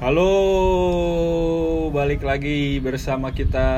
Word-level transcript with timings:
Halo, 0.00 0.32
balik 1.92 2.24
lagi 2.24 2.80
bersama 2.80 3.30
kita 3.30 3.68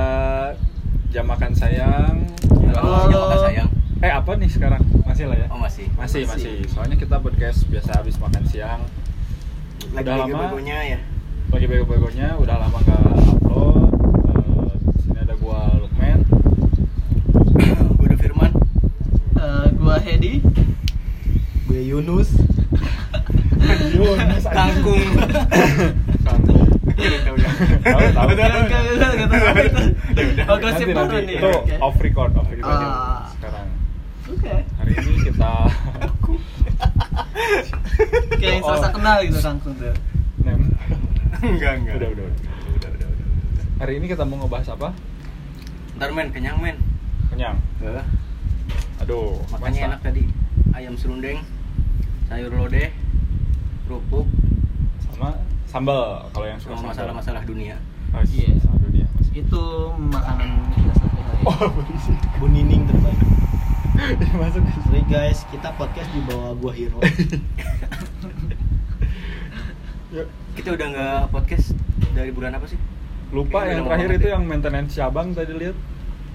jam 1.10 1.26
makan 1.26 1.50
sayang. 1.50 2.30
Halo, 2.70 3.10
jam 3.10 3.18
makan 3.18 3.38
sayang. 3.42 3.68
Eh 3.98 4.06
apa 4.06 4.30
nih 4.38 4.46
sekarang? 4.46 4.82
Masih 5.02 5.26
lah 5.26 5.34
ya? 5.34 5.46
Oh 5.50 5.58
masih. 5.58 5.90
Masih, 5.98 6.22
Masih. 6.22 6.62
masih. 6.62 6.70
Soalnya 6.70 6.94
kita 6.94 7.18
podcast 7.18 7.66
biasa 7.66 7.98
habis 7.98 8.14
makan 8.18 8.42
siang. 8.46 8.86
Lagi 9.90 10.06
Udah 10.06 10.18
lama. 10.22 10.38
begonya 10.46 10.78
ya. 10.86 10.98
Lagi 11.50 11.66
bego-begonya, 11.66 12.38
udah 12.38 12.56
lama 12.56 12.78
nggak 12.80 13.02
upload. 13.28 13.90
Eh, 14.30 14.70
di 14.78 14.98
sini 15.02 15.18
ada 15.20 15.34
gua 15.36 15.58
Lukman. 15.74 16.18
Gue 17.98 18.06
udah 18.06 18.18
Firman. 18.18 18.50
Eh, 19.36 19.66
gua 19.74 19.98
Hedi 19.98 20.38
gue 21.66 21.80
Yunus 21.88 22.28
Yunus. 23.96 24.44
Kangkung. 24.44 25.02
Tahu 27.62 27.98
ya. 27.98 28.10
Tahu, 28.12 28.28
apa 29.42 29.60
itu. 29.62 29.82
Ya 30.12 30.22
udah. 30.26 30.44
Oh, 30.46 30.56
gosip 30.58 30.86
baru 30.88 31.16
nih. 31.20 31.36
Itu 31.38 31.50
Oke. 31.52 31.74
off 31.78 31.96
record, 31.98 32.32
off 32.34 32.48
record 32.48 32.74
Ah. 32.74 33.28
sekarang. 33.32 33.68
Oke. 34.28 34.54
Hari 34.66 34.92
ini 34.92 35.14
kita 35.22 35.52
Kayak 38.32 38.52
yang 38.52 38.62
Oh. 38.62 38.68
serasa 38.68 38.88
kenal 38.90 39.16
gitu 39.22 39.38
kangkung 39.38 39.74
tuh. 39.76 39.94
Enggak, 41.42 41.72
enggak. 41.76 41.94
Udah, 41.98 42.08
udah, 42.08 42.24
udah. 42.26 42.28
Udah, 42.72 42.90
udah, 42.90 43.08
udah. 43.08 43.26
Hari 43.78 43.92
ini 43.98 44.06
kita 44.06 44.22
mau 44.22 44.36
ngebahas 44.38 44.68
apa? 44.72 44.88
Ntar 45.98 46.10
men, 46.10 46.28
kenyang 46.30 46.58
men. 46.58 46.76
Kenyang. 47.28 47.56
Aduh, 49.02 49.42
Makanya 49.50 49.74
masa? 49.74 49.88
enak 49.90 50.00
tadi. 50.02 50.22
Ayam 50.72 50.94
serundeng, 50.94 51.42
sayur 52.26 52.48
lodeh, 52.48 52.94
kerupuk, 53.84 54.24
sama 55.04 55.34
sambal 55.72 56.28
kalau 56.30 56.46
yang 56.46 56.60
suka 56.60 56.76
masalah-masalah 56.78 57.42
dunia. 57.42 57.80
Oh, 58.12 58.20
Iya. 58.22 58.52
masalah 58.54 58.78
dunia. 58.82 59.06
Itu 59.32 59.62
makanan 59.96 60.48
kita 60.70 60.92
sehari-hari. 60.94 61.42
Oh, 61.42 61.64
berisik. 61.74 62.18
Bu 62.36 62.46
Nining 62.46 62.84
terbaik 62.84 63.16
Masuk. 64.34 64.60
sorry 64.82 65.00
guys 65.06 65.44
kita 65.48 65.68
podcast 65.72 66.08
di 66.10 66.20
bawah 66.22 66.52
gua 66.54 66.72
hero 66.72 66.98
Yuk. 70.12 70.28
Kita 70.52 70.68
udah 70.70 70.86
nggak 70.86 71.20
podcast 71.30 71.72
dari 72.12 72.28
bulan 72.30 72.52
apa 72.52 72.66
sih? 72.66 72.76
Lupa 73.30 73.62
Kayaknya 73.62 73.72
yang 73.72 73.84
terakhir 73.86 74.04
itu 74.04 74.12
banget 74.18 74.28
yang 74.30 74.44
maintenance 74.44 74.92
cabang 74.92 75.26
tadi 75.32 75.52
lihat. 75.54 75.76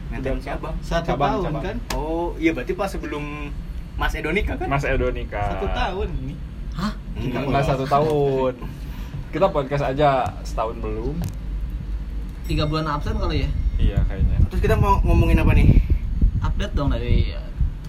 Maintenance 0.07 0.43
cabang? 0.43 0.73
satu 0.79 1.07
Cabang, 1.07 1.29
tahun 1.29 1.45
cabang. 1.45 1.63
kan 1.63 1.77
Oh, 1.93 2.33
iya 2.35 2.51
berarti 2.51 2.73
pas 2.73 2.89
sebelum 2.89 3.53
Mas 3.93 4.13
Edonika 4.13 4.53
kan? 4.55 4.65
Mas 4.65 4.81
Edo 4.81 5.09
nikah. 5.09 5.45
satu 5.51 5.67
tahun 5.67 6.07
ini 6.15 6.33
Hah? 6.73 6.93
Enggak. 7.15 7.41
enggak 7.43 7.63
satu 7.67 7.85
tahun. 7.85 8.53
Kita 9.37 9.53
podcast 9.53 9.85
aja 9.85 10.33
setahun 10.41 10.81
belum. 10.81 11.13
Tiga 12.49 12.65
bulan 12.65 12.89
absen 12.89 13.21
kali 13.21 13.45
ya? 13.45 13.49
Iya 13.77 13.99
kayaknya. 14.09 14.41
Terus 14.49 14.61
kita 14.65 14.73
mau 14.73 14.97
ngomongin 15.05 15.37
apa 15.37 15.53
nih? 15.53 15.77
Update 16.41 16.73
dong 16.73 16.89
dari 16.89 17.37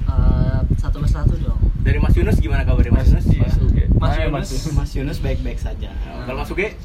eh, 0.05 0.59
satu 0.77 1.01
persatu 1.01 1.41
dong. 1.41 1.57
Dari 1.81 1.97
Mas 2.05 2.13
Yunus 2.13 2.37
gimana 2.37 2.69
kabarnya 2.69 2.93
Mas 2.93 3.09
Yunus? 3.09 3.33
Mas 3.33 3.57
Uge. 3.65 3.89
Mas 3.97 4.13
Yunus. 4.21 4.49
Mas 4.77 4.91
Yunus 4.93 5.19
baik-baik 5.25 5.57
saja 5.57 5.89
Nah, 5.89 6.29
Kalau 6.29 6.45
Mas 6.45 6.53
Uge? 6.53 6.77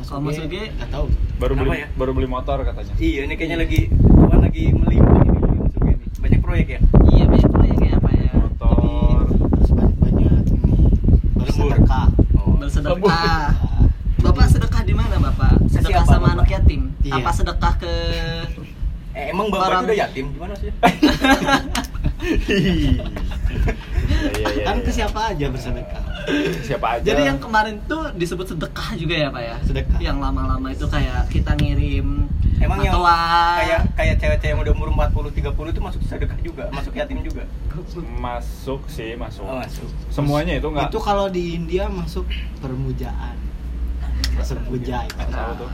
Kalau 0.00 0.24
Mas 0.24 0.40
Uge? 0.40 0.62
nggak 0.72 0.88
tahu 0.88 1.04
baru 1.36 1.52
Kenapa 1.52 1.68
beli 1.68 1.76
ya? 1.76 1.88
baru 1.92 2.10
beli 2.16 2.28
motor 2.32 2.56
katanya. 2.64 2.94
Iya, 2.96 3.20
ini 3.28 3.34
kayaknya 3.36 3.58
lagi 3.60 3.80
Tuhan 3.92 4.40
lagi 4.40 4.64
melimpah 4.72 5.20
ini 5.20 5.36
Mas 5.52 5.74
Uge 5.76 5.92
nih. 5.92 6.08
Banyak 6.16 6.40
proyek 6.40 6.66
ya? 6.72 6.80
Iya 7.12 7.24
banyak 7.28 7.50
proyek 7.52 7.76
ya 7.76 7.92
apa 8.00 8.08
ya? 8.08 8.32
Motor. 8.32 9.20
terus 9.52 9.70
banyak-banyak 9.76 10.42
ini 10.48 10.72
Lembur. 10.96 11.44
bersedekah 11.44 12.06
Oh. 12.40 12.56
Bersedekah. 12.56 13.68
Bapak 14.18 14.50
sedekah 14.50 14.82
di 14.82 14.90
mana 14.92 15.14
Bapak? 15.14 15.37
Ke 15.37 15.37
Sedekah 15.66 16.04
sama 16.04 16.20
Bapak? 16.26 16.34
anak 16.38 16.48
yatim. 16.50 16.80
Iya. 17.00 17.14
Apa 17.18 17.30
sedekah 17.32 17.74
ke 17.76 17.92
Eh, 19.18 19.34
emang 19.34 19.50
bapak 19.50 19.66
Orang- 19.66 19.82
itu 19.82 19.88
udah 19.90 19.98
yatim 19.98 20.26
gimana 20.30 20.54
sih? 20.54 20.70
Iya, 22.18 23.04
iya, 24.34 24.48
iya, 24.50 24.64
kan 24.66 24.76
ke 24.82 24.90
siapa 24.90 25.20
aja 25.30 25.46
bersedekah 25.48 26.02
Siapa 26.60 27.00
aja. 27.00 27.06
Jadi 27.08 27.22
yang 27.24 27.40
kemarin 27.40 27.80
tuh 27.88 28.12
disebut 28.12 28.52
sedekah 28.52 28.92
juga 28.94 29.16
ya 29.16 29.28
Pak 29.32 29.42
ya? 29.42 29.56
Sedekah. 29.64 29.96
Yang 29.96 30.18
lama-lama 30.20 30.68
itu 30.68 30.84
kayak 30.84 31.24
kita 31.32 31.56
ngirim 31.56 32.28
Emang 32.58 32.82
yang 32.82 33.00
kayak 33.00 33.80
kayak 33.94 34.14
cewek-cewek 34.18 34.50
yang 34.50 34.60
udah 34.60 34.72
umur 34.74 34.88
40 34.92 35.30
30 35.30 35.72
itu 35.72 35.80
masuk 35.80 36.00
sedekah 36.04 36.38
juga, 36.42 36.64
masuk 36.68 36.92
yatim 36.92 37.22
juga. 37.22 37.46
masuk 38.18 38.82
sih 38.90 39.14
masuk. 39.14 39.46
Oh, 39.46 39.62
masuk. 39.62 39.88
Semuanya 40.10 40.58
itu 40.58 40.66
enggak. 40.66 40.90
itu 40.90 40.98
kalau 40.98 41.30
di 41.30 41.54
India 41.54 41.86
masuk 41.86 42.26
permujaan 42.58 43.38
masuk 44.38 44.58
puja 44.64 44.98
Nggak. 45.04 45.70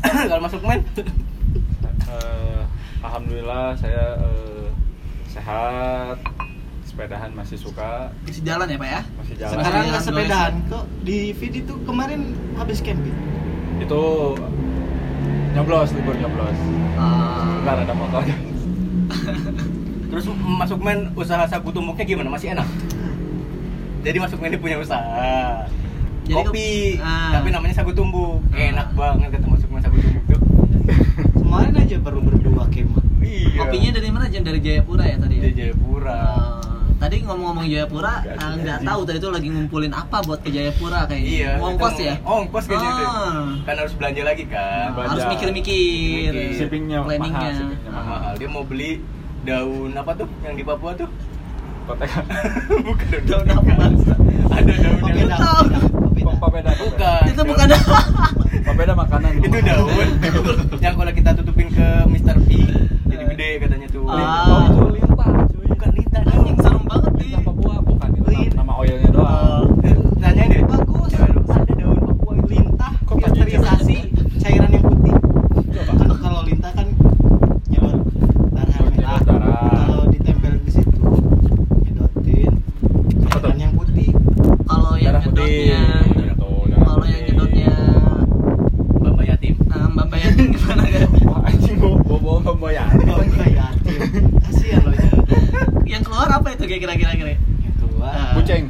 Kalau 0.30 0.42
masuk 0.42 0.60
men? 0.64 0.80
Eh, 2.10 2.62
Alhamdulillah 3.00 3.76
saya 3.76 4.18
eh, 4.18 4.68
sehat. 5.26 6.18
Sepedahan 6.80 7.30
masih 7.30 7.54
suka, 7.54 8.10
Masih 8.26 8.42
jalan 8.42 8.66
ya 8.66 8.74
Pak 8.74 8.88
ya? 8.90 9.00
masih 9.14 9.34
jalan. 9.38 9.54
sekarang 9.62 9.82
nggak 9.86 10.02
sepedahan 10.02 10.52
kok 10.66 10.84
di 11.06 11.30
feed 11.38 11.62
itu 11.62 11.74
kemarin 11.86 12.34
habis 12.58 12.82
camping 12.82 13.14
Itu 13.78 14.34
nyoblos, 15.54 15.94
libur 15.94 16.18
nyoblos. 16.18 16.58
Ah. 16.98 17.62
Bentar 17.62 17.76
ada 17.86 17.94
motor. 17.94 18.26
Terus 20.10 20.24
masuk 20.34 20.82
men 20.82 21.14
usaha 21.14 21.46
sagu 21.46 21.70
tumbuknya 21.70 22.02
gimana? 22.02 22.34
Masih 22.34 22.58
enak? 22.58 22.66
Jadi 24.04 24.18
masuk 24.18 24.42
men 24.42 24.58
punya 24.58 24.82
usaha. 24.82 25.70
Jadi 26.30 26.46
Kopi, 26.46 26.70
ah. 26.98 27.34
tapi 27.34 27.48
namanya 27.50 27.74
sagu 27.74 27.90
tumbuk. 27.90 28.38
Ah. 28.48 28.62
Enak 28.64 28.88
banget 28.94 29.28
kata 29.32 29.46
masuk 29.46 29.68
men 29.68 29.80
sagu 29.80 29.98
tumbuk 29.98 30.24
tuh. 30.28 30.40
kemarin 31.40 31.74
aja 31.76 31.96
baru 31.98 32.18
berdua 32.20 32.64
kemah 32.66 33.02
Iya. 33.20 33.58
Kopinya 33.58 33.90
dari 33.92 34.08
mana 34.08 34.26
Jam? 34.26 34.42
Dari 34.42 34.58
Jayapura 34.58 35.04
ya 35.04 35.16
tadi 35.16 35.34
ya? 35.36 35.42
Di 35.42 35.52
Jayapura. 35.52 36.18
Ah, 36.18 36.58
tadi 36.96 37.16
ngomong-ngomong 37.20 37.64
Jayapura, 37.64 38.14
nggak 38.22 38.78
gaji. 38.78 38.86
tahu 38.86 39.00
tadi 39.04 39.18
tuh 39.18 39.30
lagi 39.30 39.48
ngumpulin 39.48 39.92
apa 39.92 40.16
buat 40.20 40.40
ke 40.40 40.50
Jayapura 40.50 41.00
kayaknya. 41.04 41.30
Iya. 41.30 41.50
Ongkos 41.58 41.96
ya? 41.96 42.14
Ongkos 42.22 42.64
kayaknya. 42.64 42.92
Ah. 42.96 43.46
Kan 43.62 43.74
harus 43.76 43.92
belanja 43.92 44.22
lagi 44.24 44.44
kan. 44.46 44.86
Nah, 44.92 45.06
harus 45.08 45.24
mikir-mikir. 45.28 46.30
Mikir. 46.30 46.54
Shippingnya 46.56 46.98
mahal, 46.98 47.06
planningnya. 47.08 47.50
shippingnya 47.56 47.90
mahal. 47.90 48.18
mahal. 48.20 48.32
Dia 48.36 48.48
mau 48.48 48.62
beli 48.62 48.90
daun 49.40 49.90
apa 49.92 50.10
tuh 50.14 50.28
yang 50.40 50.54
di 50.54 50.62
Papua 50.62 50.94
tuh? 50.94 51.08
Kotek. 51.82 52.10
Bukan 52.86 53.06
daun, 53.26 53.44
Daun 53.44 53.58
apa? 53.68 53.84
Ada 54.50 54.74
daun 54.76 55.00
yang 55.10 55.30
tahu. 55.34 55.64
papeda, 56.30 56.30
papeda. 56.36 56.70
Papeda. 56.70 56.70
bukan. 56.78 57.22
Itu 57.26 57.42
bukan 57.42 57.66
Papeda 58.60 58.92
makanan. 59.62 60.08
itu 60.26 60.40
daun 60.40 60.58
yang 60.78 60.94
kalau 60.94 61.12
kita 61.12 61.30
tutupin 61.34 61.68
ke 61.68 61.86
Mr. 62.06 62.36
P 62.40 62.50
jadi 63.06 63.24
gede 63.26 63.48
katanya 63.58 63.88
tuh. 63.88 64.04
Ah. 64.06 64.16
Oh, 64.46 64.60
itu 64.64 64.86
lintah, 64.94 65.16
cuy. 65.46 65.66
Bukan 65.68 65.90
lintah 65.92 66.20
Anjing 66.22 66.40
daun. 66.50 66.62
serem 66.62 66.82
banget 66.84 67.12
nih. 67.12 67.26
Lintah 67.26 67.42
Papua 67.46 67.74
bukan 67.80 68.08
itu 68.12 68.28
Lin- 68.28 68.54
nama 68.54 68.72
oilnya 68.76 69.10
doang. 69.10 69.64
Eh, 69.82 69.94
Tanyain 70.18 70.48
deh. 70.48 70.62
Bagus. 70.64 71.08
Cewek 71.10 71.30
lu, 71.30 71.40
Ada 71.46 71.72
daun 71.74 71.98
Papua 72.00 72.32
itu. 72.34 72.48
lintah 72.50 72.90
Kok 73.00 73.14
tanya 73.14 73.28
filterisasi 73.30 73.96
cairan 74.38 74.70
yang 74.70 74.84
putih 74.84 75.14
Coba. 75.70 75.92
kan 75.92 76.08
kalau 76.16 76.40
lintah 76.42 76.72
kan 76.72 76.86
nyelur 77.66 77.96
darah 78.50 78.76
Oh, 78.76 78.86
merah 78.86 78.90
nyedot 78.90 79.22
darah. 79.22 79.84
kalau 79.84 80.04
ditempel 80.08 80.52
di 80.58 80.70
situ 80.70 81.00
nyedotin 81.80 82.52
Apa 83.20 83.36
tuh? 83.36 83.40
cairan 83.42 83.58
yang 83.58 83.72
putih 83.74 84.08
Kalau 84.62 84.92
yang 84.96 85.12
Darah 85.12 85.22
putih. 85.22 85.50
nyedotnya, 85.66 85.82
Tuh, 86.32 86.62
darah 86.62 86.84
kalau 86.86 87.04
yang 87.04 87.18
putih. 87.18 87.26
nyedotnya 87.26 87.70
Bapak 89.00 89.24
yatim. 89.26 89.54
ah, 89.68 89.86
Mbak 89.88 90.06
Bayatin 90.08 90.46
gimana 90.50 90.82
kan? 90.84 91.08
Wah, 91.24 91.40
anjing 91.44 91.76
gua 91.76 91.94
bawa 92.16 92.38
pembayar. 92.44 92.86
oh 92.88 93.22
iya 93.22 93.46
yatim 93.58 94.00
kasihan 94.40 94.82
loh 94.82 94.94
ya 94.94 95.10
Yang 95.88 96.02
keluar 96.06 96.28
apa 96.30 96.48
itu 96.50 96.64
kira-kira 96.64 96.94
kira-kira? 96.94 97.30
yang 97.34 97.74
keluar 97.76 98.12
Ah. 98.12 98.32
Buceng. 98.32 98.64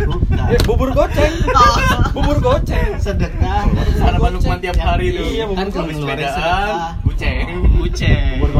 bukan 0.00 0.46
Eh, 0.48 0.60
bubur 0.64 0.90
goceng. 0.90 1.32
Oh. 1.46 1.76
Bubur 2.12 2.38
goceng. 2.40 2.96
sedekah 2.96 3.64
Sarapan 3.94 4.30
Lukman 4.32 4.58
tiap 4.58 4.76
hari 4.76 5.12
tuh. 5.12 5.24
Iya, 5.24 5.44
kan 5.44 5.48
bubur 5.50 5.68
kalau 5.68 5.84
Habis 5.84 5.96
ngeluarin 5.98 6.18
sepedaan, 6.18 6.34
sedekah 6.34 6.92
buceng. 7.00 7.46
Buceng. 7.74 8.32
Bubur 8.34 8.50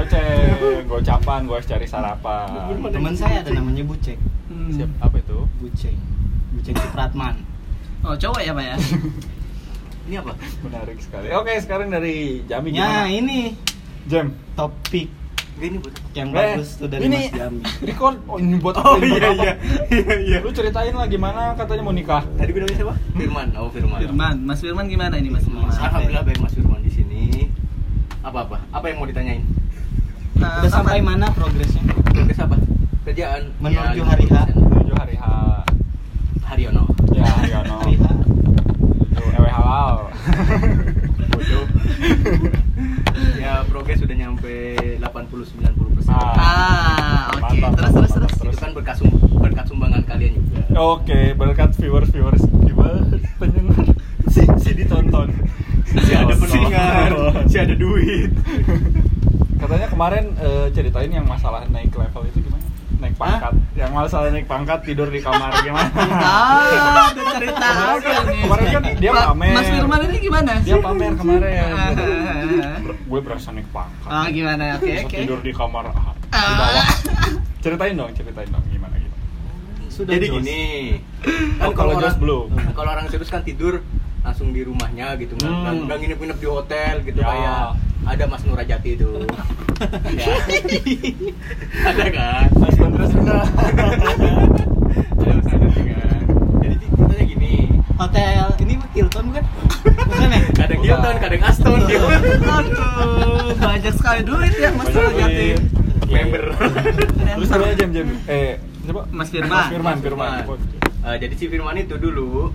goceng, 0.89 1.21
gocapan, 1.21 1.41
gua 1.45 1.57
harus 1.57 1.69
cari 1.69 1.85
sarapan. 1.85 2.49
teman 2.89 3.13
saya 3.13 3.37
ada 3.43 3.51
namanya 3.53 3.85
bucek 3.85 4.17
Hmm. 4.49 4.73
Siap, 4.73 4.89
apa 4.99 5.17
itu? 5.19 5.39
buceng 5.59 5.97
buceng 6.51 6.73
Supratman 6.75 7.37
Oh 8.01 8.17
cowok 8.17 8.41
ya 8.41 8.51
Pak 8.51 8.65
ya? 8.65 8.77
Ini 10.09 10.15
apa? 10.19 10.33
Menarik 10.65 10.97
sekali. 10.99 11.29
Oke, 11.31 11.53
sekarang 11.59 11.93
dari 11.93 12.41
Jami 12.43 12.73
ya 12.73 13.05
gimana? 13.05 13.05
ini 13.07 13.39
Jam. 14.09 14.33
topik 14.55 15.13
Ini 15.59 15.77
buat 15.77 15.93
yang 16.15 16.31
Eh, 16.31 16.55
bagus 16.55 16.81
tuh 16.81 16.87
dari 16.87 17.03
ini 17.05 17.29
Mas 17.29 17.35
Jami 17.35 17.61
record. 17.91 18.17
Oh, 18.25 18.39
ini 18.39 18.57
buat 18.57 18.79
Oh 18.79 18.97
ini 18.97 19.11
buat 19.11 19.21
iya 19.21 19.29
apa? 19.29 19.43
iya. 19.43 19.53
Iya 19.91 20.15
iya. 20.17 20.39
Lu 20.41 20.49
ceritain 20.49 20.95
lah 20.95 21.05
gimana 21.05 21.53
katanya 21.53 21.83
mau 21.83 21.93
nikah. 21.93 22.25
Tadi 22.33 22.49
bilangnya 22.49 22.77
siapa? 22.79 22.95
Firman. 23.13 23.47
Oh, 23.53 23.69
Firman. 23.69 23.99
Firman, 23.99 24.37
Mas 24.41 24.59
Firman 24.59 24.87
gimana 24.87 25.15
ini 25.15 25.29
Mas 25.29 25.43
Firman? 25.43 25.69
Alhamdulillah 25.69 26.25
baik 26.25 26.39
Mas 26.39 26.55
Firman 26.55 26.81
di 26.81 26.89
sini. 26.89 27.51
Apa-apa? 28.23 28.65
Apa 28.71 28.87
yang 28.87 28.97
mau 28.97 29.05
ditanyain? 29.05 29.45
uh, 30.43 30.63
udah 30.63 30.71
sampai 30.71 31.03
mana 31.03 31.27
progresnya? 31.35 31.83
Progres 32.11 32.39
apa? 32.39 32.57
Kerjaan 33.09 33.43
ya, 33.49 33.63
menuju 33.63 34.03
hari 34.05 34.25
H. 34.29 34.37
menuju 34.55 34.93
ya, 34.93 34.97
hari 35.01 35.17
H. 35.19 35.27
Hariono. 36.49 36.85
ya 37.13 37.25
Hariono. 37.27 37.77
hari 37.83 37.97
H. 37.99 38.07
Ewe 39.39 39.51
halal. 39.51 39.95
Ya 43.39 43.65
progres 43.67 43.99
sudah 43.99 44.17
nyampe 44.17 44.77
80-90 45.01 45.97
persen. 45.97 46.13
Ah, 46.13 46.35
ah 46.37 47.21
oke. 47.35 47.59
okay. 47.59 47.61
terus 47.75 47.93
terus 47.97 48.13
terus. 48.13 48.55
itu 48.55 48.59
kan 48.61 48.71
berkat 48.77 48.95
sum 49.01 49.09
berkat 49.41 49.65
sumbangan 49.67 50.03
kalian 50.05 50.39
juga. 50.39 50.61
Oke 50.77 51.09
okay, 51.09 51.25
berkat 51.35 51.71
viewers 51.81 52.11
viewers 52.13 52.43
viewers 52.63 53.09
pendengar. 53.41 53.85
Si, 54.29 54.43
si 54.61 54.71
ditonton. 54.77 55.33
Si, 55.89 55.97
si 56.05 56.13
ada 56.13 56.35
pendengar 56.37 57.11
si 57.49 57.57
ada 57.57 57.75
duit. 57.75 58.31
Katanya 59.59 59.87
kemarin 59.87 60.25
eh, 60.37 60.67
ceritain 60.71 61.11
yang 61.11 61.25
masalah 61.25 61.67
naik 61.67 61.91
level 61.91 62.23
itu 62.25 62.39
gimana? 62.41 62.65
Naik 62.99 63.15
pangkat. 63.15 63.53
Yang 63.75 63.91
masalah 63.93 64.29
naik 64.29 64.47
pangkat 64.47 64.79
tidur 64.83 65.07
di 65.07 65.19
kamar 65.19 65.51
gimana? 65.67 65.91
Ah, 66.17 67.09
ada 67.09 67.23
cerita 67.33 67.67
Kemarin 67.67 68.01
kan- 68.01 68.27
kemarin 68.39 68.67
kan 68.69 68.83
dia 68.97 69.11
Pak, 69.13 69.25
pamer. 69.29 69.53
Mas 69.53 69.67
Firman 69.69 70.01
ini 70.05 70.19
gimana? 70.21 70.53
Dia 70.61 70.77
pamer 70.79 71.13
kemarin. 71.15 71.71
Ah. 71.79 72.79
Gue 73.05 73.21
berasa 73.21 73.49
naik 73.51 73.69
pangkat. 73.69 74.09
Oh, 74.09 74.27
gimana? 74.29 74.65
Oke, 74.77 74.87
Bisa 74.89 75.05
oke. 75.05 75.17
tidur 75.17 75.39
di 75.41 75.53
kamar 75.53 75.85
ah, 75.89 76.13
di 76.13 76.27
Ah. 76.31 76.55
bawah. 76.55 76.87
Ceritain 77.65 77.95
dong, 77.95 78.11
ceritain 78.13 78.49
dong 78.49 78.65
gimana 78.69 78.95
gitu. 78.97 79.17
Sudah 79.89 80.13
Jadi 80.13 80.27
Jos. 80.29 80.35
gini, 80.37 80.63
Oh, 81.61 81.73
kalau 81.73 81.99
Jos 81.99 82.15
belum. 82.17 82.47
Kalau 82.73 82.91
orang 82.93 83.07
serius 83.09 83.27
kan 83.29 83.43
tidur 83.43 83.83
langsung 84.21 84.51
di 84.51 84.61
rumahnya 84.61 85.15
gitu, 85.17 85.35
nggak 85.35 85.47
Hmm. 85.49 85.63
nggak- 85.65 85.79
nggak 85.85 85.99
nginep-nginep 85.99 86.39
di 86.39 86.49
hotel 86.49 86.95
gitu 87.03 87.19
Ya. 87.19 87.27
kayak 87.27 87.63
ada 88.05 88.25
Mas 88.27 88.43
Nurajati 88.43 88.91
itu. 88.95 89.11
Ya. 90.11 90.35
ada 91.89 92.05
kan? 92.09 92.47
Mas 92.53 92.75
terus 92.75 93.13
udah. 93.15 93.43
ada 93.45 93.85
Mas 95.29 95.47
Nurajati 95.47 95.83
kan. 95.85 96.21
Jadi 96.61 96.75
ceritanya 96.79 97.25
gini, 97.27 97.53
Hotel 97.95 98.45
ini 98.61 98.75
Hilton 98.93 99.25
bukan? 99.29 99.45
Bukan 99.85 100.29
ya? 100.29 100.41
kadang. 100.53 100.81
Hilton, 100.81 101.15
kadang 101.19 101.43
Aston 101.43 101.79
dia. 101.85 101.99
Aduh, 102.01 103.55
banyak 103.55 103.95
sekali 103.95 104.21
duit 104.23 104.55
ya 104.55 104.71
Mas 104.73 104.87
Banyak 104.89 105.13
Jati. 105.15 105.47
duit. 105.55 105.61
Member. 106.09 106.45
Terus 107.37 107.47
gimana 107.47 107.75
jam 107.77 107.91
jam? 107.93 108.07
Eh, 108.27 108.57
siapa? 108.81 109.03
Mas 109.11 109.29
Firman. 109.29 109.53
Mas 109.53 109.69
Firman, 109.69 109.93
Mas 109.93 110.01
Firman. 110.01 110.33
Eh, 110.99 111.17
jadi 111.21 111.35
si 111.37 111.45
Firman 111.47 111.77
itu 111.77 111.95
dulu 111.95 112.49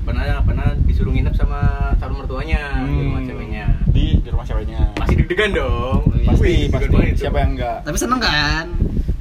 pernah 0.00 0.40
pernah 0.40 0.72
disuruh 0.80 1.10
nginep 1.10 1.34
sama 1.34 1.60
calon 1.96 2.24
mertuanya 2.24 2.80
di 2.80 3.00
rumah 3.04 3.20
Hmm. 3.20 3.28
ceweknya. 3.28 3.66
Di 3.86 4.15
di 4.26 4.34
rumah 4.34 4.42
ceweknya. 4.42 4.80
Masih 4.96 5.14
deg-degan 5.16 5.50
dong. 5.52 6.00
Pasti, 6.26 6.42
Wih, 6.42 6.66
pasti. 6.66 6.90
banget 6.90 7.06
itu. 7.08 7.20
Siapa 7.22 7.38
yang 7.38 7.50
enggak? 7.54 7.78
Tapi 7.80 7.96
seneng 7.96 8.18
kan? 8.18 8.66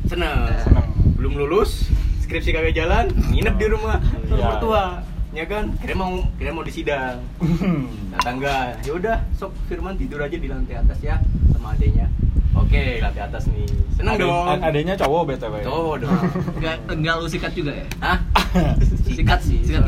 seneng. 0.05 0.37
Seneng. 0.59 0.87
Belum 1.15 1.33
lulus, 1.35 1.85
skripsi 2.19 2.49
kagak 2.51 2.73
jalan, 2.73 3.05
nginep 3.29 3.55
di 3.55 3.67
rumah 3.67 4.01
Iya. 4.25 4.45
mertua. 4.47 4.83
Ya 5.31 5.45
kan? 5.45 5.77
Kira 5.77 5.93
mau 5.93 6.09
kira 6.35 6.49
mau 6.49 6.63
disidang. 6.63 7.21
Datang 8.11 8.35
enggak? 8.39 8.81
Ya 8.81 8.91
udah, 8.91 9.17
sok 9.33 9.53
Firman 9.65 9.93
tidur 9.93 10.17
aja 10.19 10.33
di 10.33 10.47
lantai 10.47 10.75
atas 10.75 10.97
ya 10.99 11.21
sama 11.51 11.71
adenya. 11.71 12.09
Oke, 12.55 12.97
lantai 12.97 13.21
atas 13.21 13.45
nih. 13.45 13.67
Seneng 13.93 14.15
Ade- 14.15 14.23
dong. 14.23 14.57
Adanya 14.57 14.93
cowok 14.95 15.21
BTW. 15.27 15.55
Cowok 15.61 15.95
dong. 16.01 16.21
Enggak 16.57 16.75
enggak 16.87 17.15
lu 17.19 17.27
sikat 17.27 17.51
juga 17.51 17.71
ya? 17.73 17.85
Hah? 17.99 18.17
Sikat 19.05 19.39
sih, 19.39 19.59
sikat. 19.61 19.83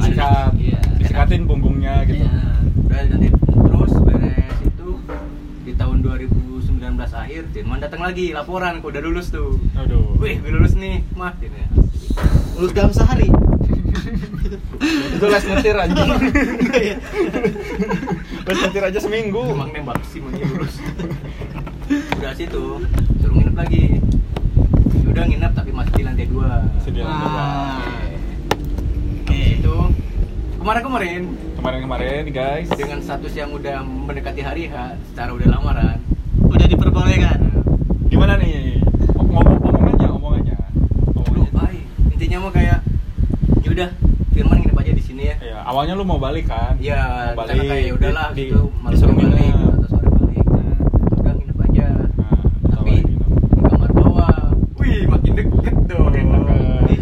Sikat, 0.00 0.52
Iya. 0.56 0.80
disikatin 0.96 1.44
punggungnya 1.44 2.06
gitu. 2.06 2.22
Iya. 2.22 2.32
Udah 2.80 3.00
nanti 3.08 3.28
di 5.72 5.80
tahun 5.80 6.04
2019 6.04 6.68
akhir 7.00 7.48
Firman 7.48 7.80
datang 7.80 8.04
lagi 8.04 8.36
laporan 8.36 8.84
kok 8.84 8.92
udah 8.92 9.00
lulus 9.00 9.32
tuh. 9.32 9.56
Aduh. 9.80 10.20
Wih, 10.20 10.36
gue 10.44 10.52
lulus 10.52 10.76
nih, 10.76 11.00
mah 11.16 11.32
ya. 11.40 11.48
Lulus 12.60 12.76
dalam 12.76 12.92
sehari. 12.92 13.32
Itu 15.16 15.26
les 15.32 15.44
nyetir 15.48 15.72
anjing. 15.72 16.12
les 18.44 18.58
nyetir 18.60 18.84
aja 18.84 19.00
seminggu. 19.00 19.40
Emang 19.48 19.72
nembak 19.72 19.96
sih 20.12 20.20
mau 20.20 20.28
lulus. 20.28 20.76
Udah 22.20 22.36
situ, 22.36 22.84
suruh 23.24 23.32
nginep 23.32 23.56
lagi. 23.56 23.96
Ya 24.92 25.08
Udah 25.08 25.24
nginep 25.24 25.52
tapi 25.56 25.72
masih 25.72 25.92
di 25.96 26.04
lantai 26.04 26.28
dua. 26.28 26.68
Sedih 26.84 27.08
Ah. 27.08 27.80
Oke. 27.80 28.12
Oke. 29.24 29.32
Habis 29.32 29.48
itu 29.56 29.76
kemarin-kemarin 30.62 31.22
Kemarin-kemarin 31.58 32.22
guys. 32.30 32.70
dengan 32.72 32.98
status 32.98 33.32
yang 33.32 33.50
udah 33.50 33.82
mendekati 33.82 34.40
hari 34.40 34.66
H, 34.66 34.74
secara 35.04 35.30
udah 35.30 35.48
lamaran. 35.48 35.98
Udah 36.40 36.64
diperbolehkan. 36.64 37.38
Gimana 38.06 38.34
nih? 38.36 38.78
Ngomong. 39.12 39.42
Aduh, 39.42 40.14
Omongannya. 40.14 40.56
baik. 41.52 41.82
Intinya 42.10 42.38
mah 42.40 42.52
kayak 42.52 42.78
ya 43.60 43.70
udah 43.70 43.88
Firman 44.32 44.56
nginep 44.58 44.78
aja 44.78 44.92
di 44.92 45.02
sini 45.02 45.22
ya. 45.24 45.36
Iya, 45.38 45.58
awalnya 45.62 45.92
lu 45.92 46.02
mau 46.02 46.16
balik 46.16 46.46
kan? 46.46 46.78
Iya, 46.78 47.34
mau 47.34 47.44
karena 47.44 47.62
kayak 47.64 47.84
ya 47.84 47.92
udahlah 47.92 48.26
di, 48.32 48.42
gitu, 48.44 48.62
balik 48.80 48.96
sore 48.96 49.12
balik. 49.12 50.46
Nah, 50.48 50.76
udah 51.12 51.32
nginep 51.36 51.58
aja. 51.60 51.86
Nah, 52.16 52.38
Tapi 52.64 52.72
tawarin 52.72 53.04
nginep. 53.04 53.28
di 53.28 53.68
kamar 53.68 53.90
bawah, 53.92 54.36
wih 54.78 55.00
makin 55.04 55.32
deket 55.36 55.76
dong. 55.84 56.04
Makin 56.08 56.24
deket. 56.24 56.88
Ih, 56.88 57.00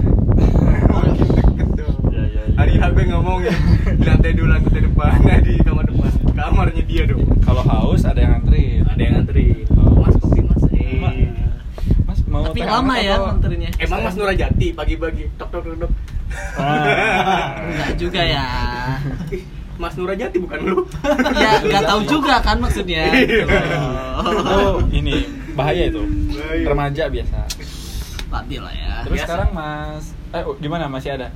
makin 0.91 1.15
deket 1.31 1.69
dong. 1.77 1.97
Iya, 2.11 2.23
iya, 2.27 2.43
iya. 2.43 2.57
Hari 2.59 2.73
H 2.75 2.85
gue 2.91 3.05
ngomong 3.09 3.39
ya, 3.41 3.55
di 3.89 4.05
lantai 4.05 4.33
dua 4.33 4.49
lantai 4.51 4.81
depan, 4.83 5.15
nah 5.23 5.39
di 5.39 5.53
kamar 5.61 5.85
depan, 5.87 6.09
kamarnya 6.33 6.83
dia 6.85 7.03
dong. 7.07 7.23
Kalau 7.41 7.63
haus 7.63 8.03
ada 8.03 8.19
yang 8.19 8.33
ngantri. 8.37 8.83
Ada 8.85 9.01
yang 9.01 9.13
ngantri. 9.17 9.47
Oh. 9.71 10.03
Mas 10.03 10.15
kopi 10.19 10.41
mas. 10.43 10.63
Eh. 10.69 10.99
Ma- 10.99 11.15
Mas 12.05 12.20
mau 12.31 12.47
Tapi 12.47 12.63
lama 12.63 12.95
ya 12.97 13.17
nganternya. 13.19 13.71
Emang 13.83 14.01
Mas 14.07 14.15
Nurajati 14.15 14.67
pagi-pagi 14.73 15.25
tok 15.35 15.49
tok 15.51 15.67
tok. 15.67 15.93
Ah. 16.55 17.59
Enggak 17.59 17.91
juga 17.99 18.23
ya. 18.23 18.47
Mas 19.83 19.95
Nurajati 19.99 20.37
bukan 20.39 20.59
lu. 20.63 20.77
ya 21.35 21.59
nggak 21.67 21.85
tahu 21.85 22.01
juga 22.07 22.39
kan 22.39 22.63
maksudnya. 22.63 23.11
Iya. 23.11 23.45
Oh, 24.47 24.79
ini 24.95 25.27
bahaya 25.59 25.91
itu. 25.91 26.07
Remaja 26.63 27.11
biasa. 27.11 27.39
Labil 28.31 28.61
lah 28.63 28.75
ya. 28.79 28.93
Terus 29.09 29.17
Biasa. 29.19 29.27
sekarang 29.27 29.51
Mas 29.51 30.05
eh 30.31 30.43
oh, 30.47 30.55
gimana 30.63 30.87
masih 30.87 31.19
ada? 31.19 31.35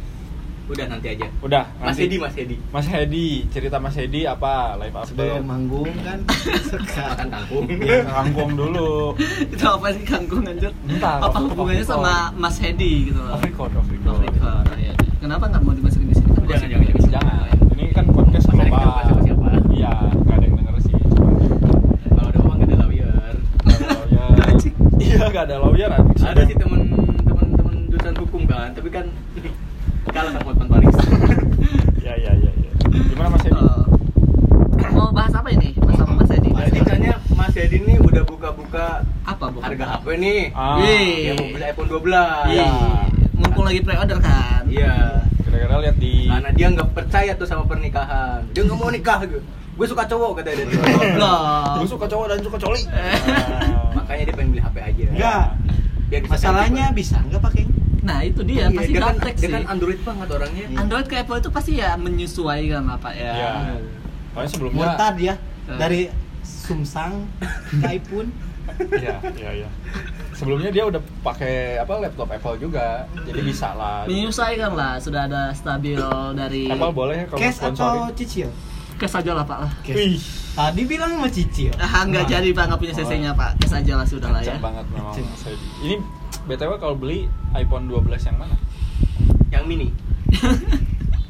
Udah 0.64 0.86
nanti 0.88 1.06
aja. 1.12 1.26
Udah. 1.44 1.64
Mas 1.76 1.92
nanti. 1.92 2.02
Hedi, 2.08 2.16
Mas 2.16 2.34
Hedi. 2.34 2.56
Mas 2.72 2.86
Hedi, 2.88 3.28
cerita 3.52 3.76
Mas 3.76 3.94
Hedi 3.94 4.24
apa? 4.24 4.80
Live 4.80 4.96
Sebelum 5.04 5.44
update. 5.44 5.44
manggung 5.44 5.90
kan 6.00 6.18
Makan 6.24 7.28
kangkung. 7.28 7.64
Rangkung 8.16 8.50
dulu. 8.56 8.92
itu 9.52 9.64
apa 9.64 9.86
sih 9.92 10.02
kangkung 10.02 10.40
anjir? 10.42 10.72
Bentar, 10.88 11.20
apa 11.20 11.36
hubungannya 11.38 11.84
sama 11.84 12.32
Mas 12.32 12.56
Hedi 12.56 13.12
gitu 13.12 13.20
loh? 13.20 13.36
Off 13.36 13.44
record, 13.44 13.76
off 13.76 13.84
record. 13.86 14.16
Off 14.16 14.24
record, 14.24 14.64
oh, 14.72 14.76
iya. 14.80 14.94
Kenapa 15.20 15.44
nggak 15.48 15.62
mau 15.62 15.72
dimasukin 15.72 16.08
di 16.08 16.16
sini? 16.16 16.32
Kan 16.32 16.44
Jangan, 16.48 16.68
jangan, 16.68 16.86
jangan. 16.88 17.12
Jangan. 17.12 17.48
Ini 17.76 17.84
kan 17.92 18.04
podcast 18.08 18.46
global. 18.48 18.96
siapa. 19.20 19.48
Iya, 19.68 19.92
nggak 20.16 20.36
ada 20.36 20.44
yang 20.44 20.56
denger 20.56 20.76
sih. 20.80 20.94
Kalau 22.08 22.28
ada 22.32 22.40
uang 22.40 22.58
ada 22.58 22.76
lawyer. 22.80 23.34
Nggak 23.60 23.76
ada 23.76 23.94
lawyer. 24.00 24.28
Iya, 25.04 25.20
nggak 25.28 25.44
ada 25.44 25.56
lawyer. 25.60 25.90
Ada 26.24 26.40
sih 26.48 26.56
temen 26.56 26.80
temen 27.20 27.46
temen 27.52 27.74
jurusan 27.92 28.14
hukum 28.16 28.42
kan, 28.48 28.72
tapi 28.72 28.88
kan 28.88 29.04
sama 30.14 30.46
Hotman 30.46 30.68
Paris. 30.70 30.94
Ya, 31.98 32.14
ya, 32.14 32.32
ya, 32.38 32.50
ya. 32.54 32.70
Gimana 33.10 33.28
Mas 33.34 33.42
Hedi? 33.42 33.58
Oh. 33.58 33.82
Mau 34.94 35.10
bahas 35.10 35.34
apa 35.34 35.50
ini? 35.50 35.74
Mas 35.82 35.98
sama 35.98 36.14
Mas 36.22 36.30
Hedi? 36.30 36.50
Jadi 36.54 36.78
katanya 36.86 37.14
Mas 37.34 37.54
Hedi 37.58 37.76
ini 37.82 37.94
udah 37.98 38.22
buka-buka 38.22 39.02
apa 39.26 39.44
bu? 39.50 39.58
harga 39.58 39.98
HP 39.98 40.06
nih. 40.22 40.42
Ah. 40.54 40.78
Wih. 40.78 41.14
Dia 41.26 41.34
mau 41.34 41.46
beli 41.50 41.64
iPhone 41.66 41.88
12. 41.90 42.54
Iya. 42.54 42.70
Mumpung 43.34 43.64
lagi 43.66 43.80
pre-order 43.82 44.18
kan? 44.22 44.62
Iya. 44.70 44.94
Kira-kira 45.42 45.74
lihat 45.82 45.96
di 45.98 46.30
Karena 46.30 46.50
dia 46.54 46.66
nggak 46.70 46.88
percaya 46.94 47.32
tuh 47.34 47.46
sama 47.50 47.66
pernikahan. 47.66 48.46
Dia 48.54 48.62
nggak 48.62 48.78
mau 48.78 48.90
nikah 48.94 49.18
gitu. 49.26 49.42
Gue 49.74 49.86
suka 49.90 50.06
cowok 50.06 50.38
katanya 50.38 50.70
dia. 50.70 50.78
Goblok. 50.78 51.82
Gue 51.82 51.88
suka 51.90 52.06
cowok 52.06 52.26
dan 52.30 52.38
suka 52.38 52.58
coli. 52.62 52.82
Makanya 53.98 54.22
dia 54.30 54.34
pengen 54.38 54.50
beli 54.54 54.62
HP 54.62 54.76
aja. 54.78 55.04
Enggak. 55.10 55.44
Biar 56.06 56.20
bisa 56.22 56.32
Masalahnya 56.38 56.84
bisa 56.94 57.18
nggak 57.26 57.42
pakai? 57.42 57.64
Nah 58.04 58.18
itu 58.20 58.40
dia, 58.44 58.54
Iya, 58.62 58.66
pasti 58.70 58.92
dia 58.92 59.00
kan, 59.00 59.14
gaptek 59.16 59.34
dia 59.34 59.42
sih. 59.42 59.52
kan 59.54 59.62
Android 59.66 60.00
banget 60.00 60.28
orangnya. 60.30 60.64
Android 60.76 61.06
ke 61.06 61.16
Apple 61.16 61.38
itu 61.38 61.48
pasti 61.48 61.72
ya 61.74 61.96
menyesuaikan 61.96 62.82
lah 62.84 62.98
pak 62.98 63.14
ya. 63.14 63.32
Iya. 63.32 63.52
Soalnya 64.30 64.50
sebelumnya 64.50 64.78
Murtad 64.78 65.14
ya 65.16 65.34
dari 65.66 66.00
Sumsang 66.40 67.24
ke 67.80 67.86
iPhone. 67.90 68.28
Iya, 68.90 69.16
iya, 69.34 69.50
iya. 69.58 69.68
Sebelumnya 70.32 70.68
dia 70.68 70.84
udah 70.84 70.96
pakai 71.22 71.78
apa 71.78 71.96
laptop 71.98 72.28
Apple 72.28 72.56
juga. 72.58 73.04
Jadi 73.22 73.40
bisa 73.40 73.72
lah. 73.72 74.04
Menyesuaikan 74.04 74.72
lah, 74.72 74.96
sudah 74.98 75.24
ada 75.24 75.52
stabil 75.52 76.00
dari 76.32 76.66
Apple 76.66 76.92
boleh 76.92 77.16
ya 77.16 77.26
kalau 77.26 77.40
Cash 77.40 77.60
atau 77.62 78.08
cicil? 78.12 78.48
Cash 78.94 79.16
aja 79.16 79.32
lah 79.32 79.42
pak 79.42 79.58
lah. 79.58 79.72
Wih. 79.86 80.20
Tadi 80.54 80.82
bilang 80.84 81.16
mau 81.16 81.26
cicil. 81.26 81.72
Ah 81.76 82.04
nggak 82.04 82.24
Nah. 82.24 82.30
jadi 82.30 82.48
pak, 82.50 82.64
nggak 82.66 82.80
punya 82.80 82.94
CC-nya 82.94 83.30
pak. 83.32 83.50
Cash 83.58 83.74
aja 83.74 83.92
lah 83.94 84.06
sudah 84.06 84.28
lah 84.28 84.40
ya. 84.40 84.56
Banget 84.56 84.86
memang. 84.90 85.14
Ini 85.80 85.94
BTW 86.44 86.72
kalau 86.76 86.94
beli 86.94 87.26
iPhone 87.52 87.88
12 87.88 88.04
yang 88.22 88.36
mana? 88.36 88.56
Yang 89.48 89.64
mini. 89.64 89.88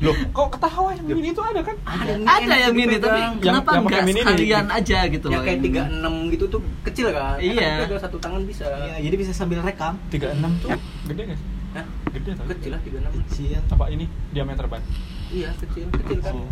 Loh, 0.03 0.13
kok 0.35 0.49
ketawa 0.53 0.91
yang 0.93 1.07
mini 1.07 1.31
itu 1.31 1.41
ada 1.41 1.61
kan? 1.63 1.77
Ada 2.21 2.55
yang 2.61 2.75
mini 2.75 2.99
tapi 2.99 3.17
Yang- 3.17 3.41
kenapa 3.41 3.69
yang 3.73 3.85
pakai 3.85 3.95
nggak 3.95 4.05
mini 4.05 4.13
nih. 4.13 4.25
sekalian 4.27 4.67
aja 4.69 4.99
gitu 5.07 5.27
Yang 5.27 5.33
loh? 5.33 5.45
kayak 5.47 5.57
yang- 5.57 5.89
36 5.89 6.15
gitu 6.29 6.45
tuh 6.51 6.61
kecil 6.83 7.07
kan? 7.09 7.37
Iya. 7.39 7.63
Enak 7.65 7.89
juga, 7.89 7.97
satu 8.03 8.17
tangan 8.19 8.43
bisa. 8.45 8.67
Iya, 8.69 8.97
jadi 9.01 9.15
bisa 9.17 9.33
sambil 9.33 9.59
rekam. 9.61 9.95
36 10.11 10.53
tuh 10.61 10.71
gede 11.09 11.23
gak 11.25 11.39
sih? 11.39 11.49
Hah? 11.73 11.87
Gede 12.13 12.31
tau? 12.35 12.45
Kecil 12.47 12.71
lah 12.71 12.81
36. 12.83 13.13
Kecil. 13.25 13.61
Apa 13.67 13.85
ini 13.89 14.05
diameter 14.31 14.65
ban? 14.67 14.83
Iya, 15.31 15.49
kecil, 15.57 15.87
kecil 15.91 16.19
kan. 16.21 16.35
Oh. 16.37 16.51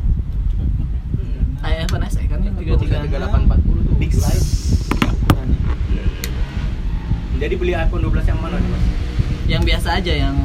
Hmm. 1.13 1.61
iPhone 1.63 2.03
SE 2.09 2.23
kan 2.25 2.39
yang 2.41 2.55
tiga 2.57 2.73
tiga. 2.79 2.97
3840 3.05 3.85
tuh. 3.85 3.95
Big 4.01 4.13
size. 4.13 4.49
Jadi 7.43 7.59
beli 7.59 7.75
iPhone 7.75 8.07
12 8.07 8.31
yang 8.31 8.39
mana 8.39 8.55
nih 8.55 8.71
mas? 8.71 8.85
Yang 9.51 9.63
biasa 9.67 9.89
aja 9.99 10.13
yang 10.15 10.37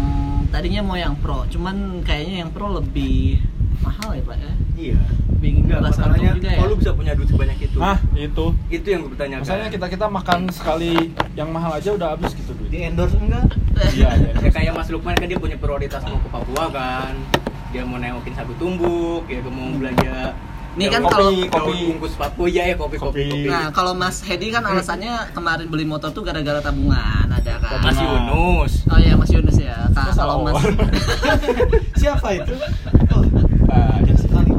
tadinya 0.49 0.81
mau 0.81 0.97
yang 0.97 1.13
Pro, 1.21 1.45
cuman 1.45 2.01
kayaknya 2.01 2.41
yang 2.41 2.49
Pro 2.49 2.73
lebih 2.73 3.37
mahal 3.85 4.17
ya 4.17 4.23
pak 4.25 4.35
ya. 4.41 4.51
Iya. 4.73 4.99
Bingung 5.37 5.69
Enggak, 5.69 5.93
masalahnya 5.93 6.33
juga 6.33 6.49
ya. 6.49 6.57
kalau 6.57 6.73
lu 6.73 6.77
bisa 6.81 6.91
punya 6.97 7.13
duit 7.13 7.29
sebanyak 7.29 7.57
itu. 7.69 7.77
Nah, 7.77 8.01
itu. 8.17 8.45
Itu 8.73 8.87
yang 8.89 9.05
gue 9.05 9.11
pertanyakan. 9.13 9.45
Misalnya 9.45 9.69
kita 9.69 9.85
kita 9.93 10.05
makan 10.09 10.39
sekali 10.49 11.13
yang 11.37 11.53
mahal 11.53 11.77
aja 11.77 11.93
udah 11.93 12.17
habis 12.17 12.33
gitu 12.33 12.57
Di 12.65 12.81
duit. 12.81 12.89
endorse 12.89 13.13
enggak? 13.21 13.45
Iya, 13.93 14.09
iya. 14.17 14.31
ya 14.41 14.49
kayak 14.49 14.73
Mas 14.73 14.89
Lukman 14.89 15.13
kan 15.13 15.29
dia 15.29 15.37
punya 15.37 15.53
prioritas 15.53 16.01
mau 16.09 16.17
ke 16.17 16.29
Papua 16.33 16.65
kan. 16.73 17.13
Dia 17.69 17.85
mau 17.85 18.01
nengokin 18.01 18.33
sagu 18.33 18.57
tumbuk, 18.57 19.29
ya 19.29 19.37
dia 19.37 19.53
mau 19.53 19.69
belanja 19.77 20.33
Nih 20.77 20.87
kan 20.87 21.01
kalau- 21.03 21.33
kopi, 21.33 21.49
kopi 21.49 21.73
bungkus 21.89 22.13
Papua 22.13 22.45
ya 22.47 22.63
ya 22.63 22.75
kopi 22.75 22.95
kopi. 22.95 23.25
Nah, 23.43 23.69
kalau 23.71 23.91
Mas 23.91 24.21
Hedi 24.21 24.47
kan 24.47 24.61
alasannya 24.61 25.09
kemarin 25.31 25.65
beli 25.65 25.83
motor 25.83 26.09
tuh 26.09 26.21
gara-gara 26.21 26.61
tabungan 26.61 27.25
ada 27.27 27.53
kan. 27.57 27.81
Mas 27.81 27.97
Yunus. 27.97 28.71
Oh 28.85 28.95
iya 28.95 29.13
Mas 29.13 29.27
Yunus 29.27 29.57
ya. 29.57 29.89
Ka- 29.89 30.05
Masa 30.07 30.21
kalau 30.21 30.45
Mas? 30.45 30.61
Siapa 31.99 32.27
itu? 32.31 32.53
Oh, 33.09 33.21
banyak 33.65 34.15
sekali 34.15 34.51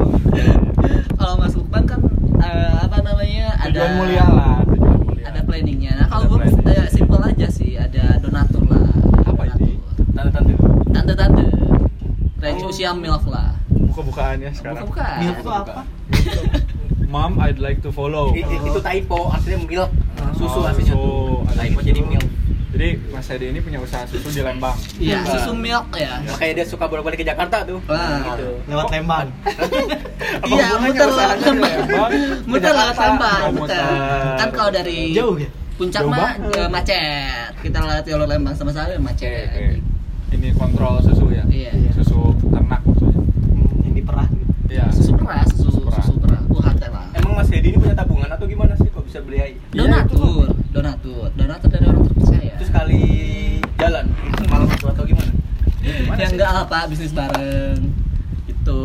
kalau 1.13 1.35
Mas 1.35 1.53
Lukman 1.53 1.83
kan 1.83 1.99
eh, 2.37 2.73
apa 2.79 2.97
namanya 2.99 3.47
ada 3.57 3.71
Tujuan 3.71 3.91
mulia 3.97 4.25
lah, 4.25 4.57
tujuan 4.65 4.97
mulia. 5.01 5.25
ada 5.25 5.39
planningnya. 5.41 5.91
Nah 5.95 6.07
kalau 6.09 6.25
gue 6.29 6.39
eh, 6.65 6.87
simple 6.89 7.19
aja 7.21 7.47
sih 7.47 7.75
ada 7.75 8.19
donatur 8.19 8.63
lah. 8.65 8.91
Apa 9.25 9.43
ini? 9.53 9.79
Tante-tante. 10.09 10.53
Tante-tante. 10.89 11.43
Range 12.37 12.61
Oh. 12.61 12.71
usia 12.71 12.91
milf 12.93 13.23
lah. 13.25 13.55
Buka-bukaannya 13.69 14.51
sekarang. 14.53 14.83
Milk 14.83 15.37
itu 15.37 15.49
apa? 15.49 15.83
Mom, 17.05 17.39
I'd 17.39 17.57
like 17.57 17.81
to 17.81 17.89
follow. 17.89 18.31
Itu 18.33 18.79
typo, 18.79 19.31
aslinya 19.31 19.59
milk. 19.61 19.91
Susu 20.31 20.59
Oh, 20.59 20.63
aslinya 20.63 20.93
susu. 20.93 21.01
tuh. 21.01 21.37
Ada 21.47 21.61
Typo 21.63 21.79
susu. 21.79 21.87
jadi 21.87 22.01
milk. 22.03 22.27
Jadi 22.69 22.87
Mas 23.09 23.25
Hedi 23.27 23.45
ini 23.49 23.59
punya 23.59 23.79
usaha 23.79 24.05
susu 24.05 24.29
di 24.29 24.39
Lembang. 24.39 24.77
Iya, 24.95 25.19
Bukan. 25.19 25.33
susu 25.35 25.51
milk 25.51 25.85
ya. 25.95 26.21
Makanya 26.23 26.53
dia 26.53 26.65
suka 26.65 26.85
bolak-balik 26.85 27.17
ke 27.17 27.25
Jakarta 27.25 27.65
tuh. 27.65 27.81
Wah. 27.83 28.21
Gitu. 28.29 28.49
Lewat 28.67 28.87
Lembang. 28.89 29.27
Apa 29.41 30.45
Iya, 30.45 30.65
hubungannya 30.69 30.85
muter 30.85 31.07
usahanya 31.07 31.17
lewat 31.17 31.37
Lembang. 31.41 31.73
Lembang? 31.73 32.11
Muter 32.45 32.71
lewat 32.71 32.85
Jakarta? 32.87 33.03
Lembang, 33.03 33.41
Oh, 33.41 33.51
muter. 33.51 33.81
muter. 33.81 34.35
Kan 34.37 34.49
kalau 34.53 34.71
dari 34.71 34.99
Jauh 35.11 35.35
ya? 35.35 35.49
puncak 35.75 36.01
Jauh 36.01 36.11
mah 36.13 36.19
banget. 36.37 36.55
eh, 36.55 36.69
macet. 36.69 37.49
Kita 37.59 37.77
lewat 37.81 38.03
jalur 38.05 38.27
Lembang 38.27 38.53
sama 38.53 38.69
saya 38.69 38.93
Oke, 38.93 39.01
macet. 39.01 39.49
oke. 39.49 39.67
Ini 40.29 40.47
kontrol 40.53 41.01
susu 41.01 41.25
ya? 41.27 41.41
Iya. 41.49 41.73
Susu 41.91 42.21
ternak 42.47 42.85
maksudnya. 42.85 43.17
Hmm, 43.17 43.81
yang 43.81 43.93
diperah 43.97 44.27
gitu. 44.29 44.45
Iya. 44.69 44.85
Susu 44.93 45.11
peras, 45.17 45.49
susu 45.49 45.67
Susu 45.67 45.79
peras. 45.83 46.05
susu 46.05 46.19
peras. 46.21 46.41
Tuh 46.45 46.61
hati 46.61 46.85
lah. 46.87 47.05
Emang 47.11 47.28
Mas 47.39 47.47
Hedi 47.47 47.71
ini 47.71 47.79
punya 47.79 47.95
tabungan 47.95 48.27
atau 48.27 48.43
gimana 48.43 48.75
sih 48.75 48.91
kok 48.91 48.99
bisa 49.01 49.23
beli 49.23 49.39
Iya, 49.39 49.55
Donatur, 49.71 50.51
donatur, 50.75 51.31
donatur 51.33 51.69
dari 51.71 51.87
orang 51.87 52.03
terpercaya. 52.03 52.51
Terus 52.53 52.67
sekali 52.67 53.03
jalan 53.79 54.05
malam 54.45 54.67
itu 54.67 54.85
atau 54.85 55.03
gimana? 55.07 55.31
Gimana 55.79 56.19
ya 56.19 56.27
enggak 56.27 56.51
apa 56.59 56.79
bisnis 56.85 57.15
bareng 57.15 57.79
itu 58.45 58.81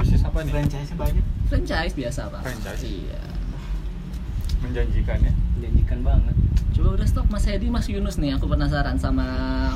Bisnis 0.00 0.24
apa 0.24 0.40
nih? 0.40 0.50
Franchise 0.50 0.90
banyak. 0.96 1.24
franchise 1.44 1.92
biasa 1.92 2.20
pak 2.26 2.40
Franchise? 2.40 2.80
iya 2.82 3.20
Menjanjikan 4.58 5.18
ya. 5.20 5.32
Menjanjikan 5.52 5.98
banget. 6.00 6.34
coba 6.72 6.96
udah 6.96 7.04
stop 7.04 7.28
mas 7.28 7.44
Hedi 7.44 7.68
mas 7.68 7.84
Yunus 7.84 8.16
nih 8.16 8.32
aku 8.32 8.48
penasaran 8.48 8.96
sama 8.96 9.26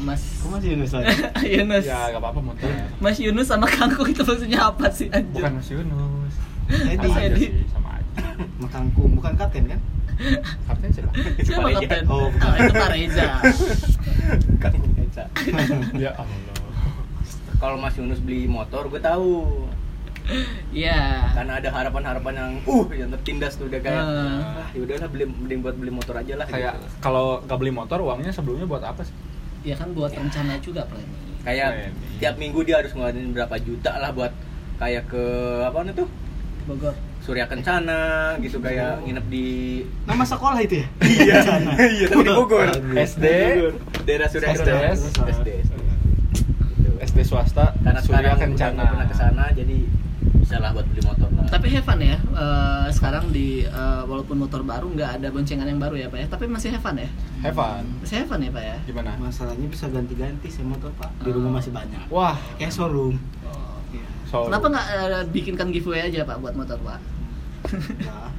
mas 0.01 0.41
Kok 0.41 0.57
masih 0.57 0.73
Yunus 0.73 0.91
lagi? 0.97 1.13
Yunus 1.61 1.85
Ya, 1.85 2.09
gak 2.09 2.17
apa-apa 2.17 2.41
muter. 2.41 2.73
Mas 2.97 3.21
Yunus 3.21 3.45
sama 3.45 3.69
Kangkung 3.69 4.09
itu 4.09 4.25
maksudnya 4.25 4.65
apa 4.65 4.89
sih 4.89 5.13
anjir? 5.13 5.37
Bukan 5.37 5.53
Mas 5.53 5.69
Yunus. 5.69 6.33
Hedi. 6.67 6.97
Aja 7.05 7.21
Hedi. 7.21 7.47
Sih, 8.59 8.65
sama 8.65 8.73
aja. 8.73 8.73
Sama 8.73 8.73
kangkung, 8.73 9.11
bukan 9.13 9.33
kapten 9.37 9.65
kan? 9.67 9.81
Kapten 10.67 10.89
siapa? 10.91 11.11
Siapa 11.39 11.67
Reza. 11.67 11.79
kapten? 11.79 12.03
Oh, 12.07 12.27
bukan. 12.29 12.49
Ah, 12.49 12.57
itu 12.59 12.73
Pak 12.73 12.91
Reza. 12.91 13.27
Kangkung 14.63 14.93
Eca. 14.99 15.25
ya 15.99 16.11
Allah. 16.15 16.55
Kalau 17.57 17.77
Mas 17.77 17.95
Yunus 17.95 18.19
beli 18.19 18.45
motor, 18.45 18.85
gue 18.87 18.99
tahu. 18.99 19.65
Iya. 20.71 21.31
Karena 21.33 21.53
ada 21.57 21.69
harapan-harapan 21.71 22.35
yang 22.35 22.53
uh 22.65 22.85
yang 22.91 23.09
tertindas 23.11 23.55
tuh 23.55 23.71
udah 23.71 23.79
kayak 23.79 23.95
Eh. 23.97 24.59
ah 24.59 24.67
ya 24.69 24.81
udahlah 24.83 25.07
beli 25.07 25.25
mending 25.25 25.61
buat 25.61 25.77
beli 25.77 25.89
motor 25.89 26.17
aja 26.17 26.35
lah 26.35 26.47
Kayak 26.47 26.75
gitu. 26.75 26.87
kalau 26.99 27.39
gak 27.41 27.55
beli 27.57 27.71
motor 27.71 28.03
uangnya 28.03 28.29
sebelumnya 28.29 28.67
buat 28.67 28.83
apa 28.83 29.01
sih? 29.01 29.15
Ya 29.63 29.73
kan 29.73 29.93
buat 29.93 30.11
rencana 30.11 30.59
juga 30.59 30.83
planning. 30.85 31.15
kayak 31.43 31.71
Planning. 31.71 31.95
tiap 32.19 32.35
minggu 32.37 32.59
dia 32.61 32.77
harus 32.77 32.91
ngeluarin 32.91 33.31
berapa 33.31 33.55
juta 33.57 33.93
lah 33.95 34.11
buat 34.11 34.33
kayak 34.77 35.07
ke 35.07 35.23
apa 35.63 35.77
namanya 35.79 35.95
tuh 35.97 36.09
Bogor. 36.67 36.95
Surya 37.27 37.45
Kencana 37.45 38.01
gitu 38.39 38.63
kayak 38.63 39.03
nginep 39.03 39.27
di 39.27 39.47
Nama 40.07 40.23
sekolah 40.23 40.63
itu 40.63 40.79
ya? 40.79 40.87
iya 41.03 41.37
iya 41.91 42.07
tapi 42.07 42.23
di 42.23 42.31
Bogor 42.31 42.71
SD. 42.95 43.25
daerah 44.07 44.29
Surya. 44.31 44.55
Kencana 44.55 44.95
SD 44.95 45.49
SD 47.03 47.19
swasta 47.23 47.75
karena 47.83 47.99
Surya 47.99 48.39
Kencana. 48.39 48.83
pernah 48.87 49.07
ke 49.07 49.17
sana 49.17 49.45
jadi 49.51 49.79
bisa 50.37 50.63
lah 50.63 50.71
buat 50.71 50.87
beli 50.87 51.03
motor 51.03 51.27
lah 51.35 51.47
Tapi 51.51 51.67
Heaven 51.69 51.99
ya, 51.99 52.19
eh, 52.19 52.87
sekarang 52.91 53.35
di 53.35 53.63
eh, 53.63 54.03
walaupun 54.07 54.39
motor 54.39 54.63
baru 54.63 54.87
nggak 54.89 55.19
ada 55.19 55.29
boncengan 55.31 55.67
yang 55.67 55.83
baru 55.83 55.99
ya 55.99 56.07
pak 56.07 56.19
ya, 56.23 56.27
tapi 56.31 56.47
masih 56.47 56.71
Heaven 56.71 57.03
ya, 57.03 57.11
Have 57.43 57.55
fun. 57.55 57.83
masih 57.99 58.17
Heaven 58.23 58.41
ya 58.43 58.51
pak 58.51 58.63
ya. 58.63 58.77
Gimana? 58.87 59.11
Masalahnya 59.19 59.67
bisa 59.67 59.87
ganti-ganti 59.87 60.47
sih 60.47 60.63
motor 60.63 60.95
pak. 60.95 61.11
Di 61.19 61.31
rumah 61.31 61.59
masih 61.59 61.75
banyak. 61.75 62.07
Wah, 62.07 62.39
Kayak 62.59 62.71
showroom. 62.71 63.19
Oh. 63.43 63.75
Iya. 63.91 64.07
so 64.27 64.47
Kenapa 64.47 64.67
nggak 64.71 64.87
eh, 64.87 65.25
bikinkan 65.31 65.69
giveaway 65.71 66.07
aja 66.07 66.23
pak 66.23 66.39
buat 66.39 66.55
motor 66.55 66.79
pak? 66.79 66.99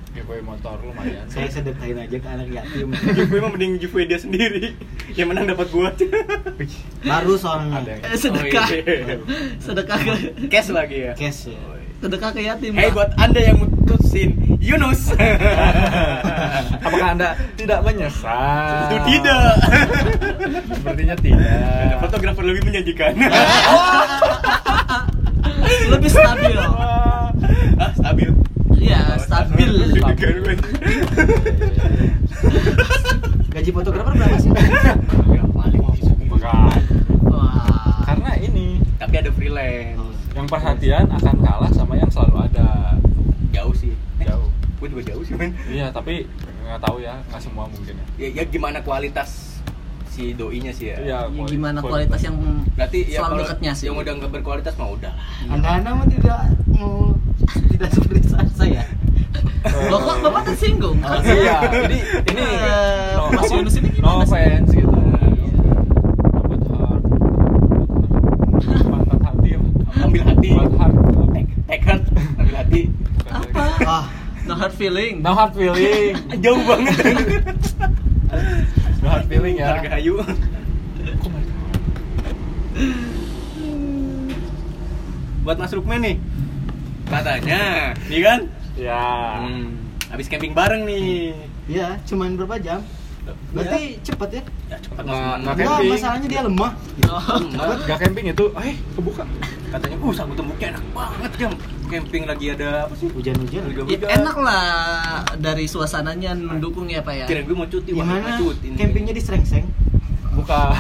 Giveaway 0.10 0.42
motor 0.42 0.82
lumayan. 0.82 1.28
saya 1.28 1.46
sedekahin 1.48 1.94
aja 1.96 2.18
ke 2.18 2.26
anak 2.26 2.48
yatim. 2.50 2.90
giveaway 3.18 3.40
mah 3.40 3.52
mending 3.52 3.78
giveaway 3.78 4.06
dia 4.06 4.18
sendiri 4.18 4.74
yang 5.14 5.30
menang 5.30 5.46
dapat 5.48 5.68
gua 5.68 5.94
Baru 7.00 7.36
soalnya. 7.36 7.86
Eh, 8.04 8.16
sedekah, 8.16 8.66
Oh, 8.66 8.74
iya. 8.74 9.16
sedekah 9.58 9.98
ke 10.00 10.14
cash 10.48 10.70
lagi 10.70 10.98
ya 11.02 11.14
Cash 11.14 11.48
ya. 11.48 11.60
sedekah 11.98 12.30
ke 12.30 12.42
yatim. 12.42 12.74
Hei 12.74 12.88
Pak. 12.88 12.94
buat 12.94 13.10
anda 13.16 13.40
yang 13.40 13.58
mutusin 13.58 14.30
Yunus 14.58 15.14
Apakah 16.78 17.08
Anda 17.12 17.30
tidak 17.54 17.80
menyesal? 17.82 18.90
Itu 18.90 18.98
tidak 19.08 19.54
Sepertinya 20.78 21.16
tidak. 21.16 22.02
Fotografer 22.02 22.44
lebih 22.44 22.62
menjanjikan 22.64 23.14
lebih 25.88 26.10
stabil. 26.10 26.58
Ah, 26.58 27.30
Stabil 27.94 28.30
Iya, 28.78 29.02
stabil. 29.18 29.70
Stabil. 29.92 30.36
Gaji 33.50 33.70
fotografer 33.72 34.14
berapa 34.14 34.38
sih? 34.38 34.52
Karena 38.04 38.32
ini 38.40 38.80
Tapi 38.96 39.14
ada 39.16 39.32
freelance 39.32 40.00
yang 40.32 40.46
perhatian 40.46 41.06
akan 41.08 41.36
kalah 41.40 41.72
sama 41.72 41.94
yang 41.96 42.08
selalu 42.08 42.46
ada. 42.46 42.94
Jauh 43.50 43.74
sih 43.74 43.94
Jauh. 44.20 44.50
Gue 44.78 44.88
juga 44.88 45.02
jauh 45.08 45.24
sih 45.24 45.34
men 45.34 45.52
Iya, 45.66 45.90
tapi 45.90 46.30
nggak 46.62 46.80
tahu 46.80 47.00
ya, 47.00 47.18
nggak 47.26 47.40
semua 47.40 47.66
mungkin 47.66 47.96
ya. 47.96 48.06
ya, 48.20 48.28
ya 48.34 48.44
gimana 48.46 48.78
kualitas 48.80 49.58
si 50.08 50.34
doinya 50.34 50.70
sih 50.70 50.92
ya 50.92 50.98
Iya, 51.00 51.18
Ya, 51.18 51.20
kuali- 51.28 51.50
gimana 51.50 51.80
kuali- 51.80 52.06
kualitas 52.06 52.22
yang 52.22 52.38
Berarti 52.76 53.00
ya 53.04 53.18
selalu 53.18 53.32
kalau 53.32 53.42
dekatnya 53.42 53.72
sih. 53.74 53.86
yang 53.88 53.96
udah 53.96 54.14
nggak 54.14 54.32
berkualitas 54.32 54.74
mah 54.76 54.90
udah 54.92 55.12
lah 55.12 55.26
Anda-anda 55.50 55.90
mah 55.96 56.08
tidak 56.08 56.40
mau 56.70 57.16
tidak 57.68 57.90
seperti 57.92 58.22
saya. 58.54 58.84
Loh 59.88 60.00
kok 60.00 60.18
bapak 60.22 60.42
tersinggung? 60.48 60.98
Oh, 61.00 61.20
iya, 61.22 61.60
ini 61.86 62.00
ini 62.26 62.44
Eh, 62.44 63.14
no, 63.14 63.24
Mas? 63.32 63.52
Yunus 63.52 63.76
ini 63.76 63.90
no 63.94 63.94
gimana 63.94 64.24
sih? 64.24 64.34
offense 64.34 64.72
gitu. 64.72 64.96
Apa? 66.32 66.88
Ambil 69.98 70.22
hati 70.24 70.50
Buat 70.50 70.72
heart. 70.74 70.96
Take, 71.34 71.52
take 71.68 71.84
heart 71.84 72.04
Ambil 72.38 72.56
hati 72.56 72.82
Apa? 73.28 73.64
Ah, 73.84 74.06
No 74.44 74.56
hard 74.56 74.74
feeling. 74.74 75.20
No 75.20 75.36
hard 75.36 75.52
feeling. 75.52 76.16
Jauh 76.44 76.64
banget 76.64 76.96
No 78.98 79.08
hard 79.10 79.26
feeling 79.28 79.56
ya. 79.58 79.68
Harga 79.74 79.90
hayu 79.94 80.16
Kok 80.18 81.28
mereka? 81.28 81.54
Buat 85.44 85.58
Mas 85.58 85.72
Rukmen 85.72 86.00
nih 86.02 86.16
Katanya 87.18 87.62
Nih 88.06 88.22
kan 88.22 88.40
Ya. 88.78 89.42
hmm. 89.42 89.66
Habis 90.08 90.30
camping 90.30 90.54
bareng 90.54 90.86
nih 90.86 91.34
iya, 91.68 91.98
cuman 92.06 92.38
berapa 92.38 92.56
jam? 92.58 92.80
Berarti 93.52 94.00
cepet 94.00 94.30
ya? 94.32 94.42
Ya 94.70 94.78
Nggak- 94.80 95.04
Mas 95.04 95.04
nggak 95.04 95.04
Rukmen. 95.04 95.36
Enggak, 95.36 95.56
camping. 95.58 95.90
masalahnya 95.92 96.28
dia 96.30 96.42
lemah. 96.46 96.72
Oh. 97.04 97.38
Enggak. 97.42 97.78
Gak 97.84 97.98
camping 98.00 98.26
itu, 98.30 98.46
eh 98.56 98.76
kebuka. 98.96 99.24
Katanya, 99.68 99.98
uh 99.98 100.14
sagu 100.14 100.32
tembuknya 100.32 100.68
enak 100.72 100.86
banget 100.94 101.32
jam 101.36 101.52
Camping 101.88 102.24
lagi 102.24 102.46
ada 102.52 102.70
apa 102.84 102.94
sih? 102.96 103.08
Hujan-hujan. 103.10 103.62
Ya, 103.66 103.84
hujan. 103.84 104.08
enak 104.14 104.36
lah 104.38 104.64
dari 105.36 105.66
suasananya 105.66 106.32
mendukung 106.36 106.88
ya 106.88 107.02
pak 107.02 107.14
ya. 107.18 107.26
Kira 107.26 107.42
gue 107.42 107.56
mau 107.56 107.66
cuti, 107.66 107.90
wah 107.92 108.04
Gimana? 108.04 108.20
nggak 108.22 108.40
cuti 108.40 108.66
nih. 108.70 108.78
Campingnya 108.78 109.12
di 109.12 109.24
Srengseng. 109.24 109.66
Buka. 110.32 110.72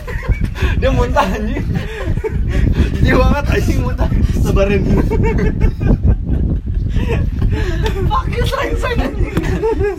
Dia 0.80 0.88
muntah 0.88 1.26
anjing. 1.26 1.64
Iya 3.04 3.14
banget 3.20 3.44
anjing 3.52 3.78
muntah. 3.80 4.08
Lebaran. 4.44 4.80
Pakai 8.04 8.40
sering-sering 8.42 9.00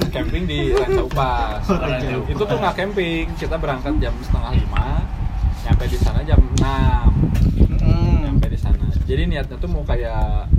camping 0.10 0.44
di 0.46 0.60
Ranca 0.72 1.02
Upas. 1.04 1.64
Oh. 1.70 2.26
Itu 2.26 2.44
tuh 2.44 2.58
nggak 2.58 2.76
camping, 2.76 3.26
kita 3.38 3.56
berangkat 3.56 3.94
jam 4.00 4.14
setengah 4.20 4.52
lima, 4.54 4.88
nyampe 5.64 5.84
di 5.86 5.98
sana 5.98 6.20
jam 6.24 6.40
6 6.58 7.14
Hmm. 7.76 8.18
nyampe 8.26 8.48
di 8.50 8.58
sana. 8.58 8.86
Jadi 9.06 9.22
niatnya 9.30 9.56
tuh 9.56 9.70
mau 9.70 9.86
kayak 9.86 10.50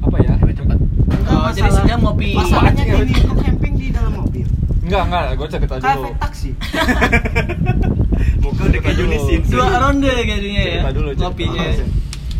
apa 0.00 0.16
ya? 0.18 0.34
Cepat. 0.40 0.78
Oh, 1.22 1.48
jadi 1.50 1.70
sejam 1.70 1.98
ngopi. 2.00 2.32
Masalahnya 2.34 2.84
ini 2.84 3.12
kok 3.14 3.36
camping 3.38 3.74
di 3.76 3.86
dalam 3.88 4.12
mobil. 4.16 4.46
Enggak, 4.82 5.02
enggak, 5.06 5.24
gue 5.36 5.48
cerita 5.48 5.74
dulu. 5.76 5.88
efek 6.08 6.14
taksi. 6.18 6.50
Muka 8.38 8.62
udah 8.64 8.80
kayak 8.80 8.96
Dulu. 8.96 9.08
Unisin. 9.08 9.40
Dua 9.46 9.66
ronde 9.78 10.08
kayaknya 10.08 10.50
ya. 10.50 10.64
Cerita 10.76 10.90
dulu. 10.92 11.08
Ngopinya. 11.12 11.62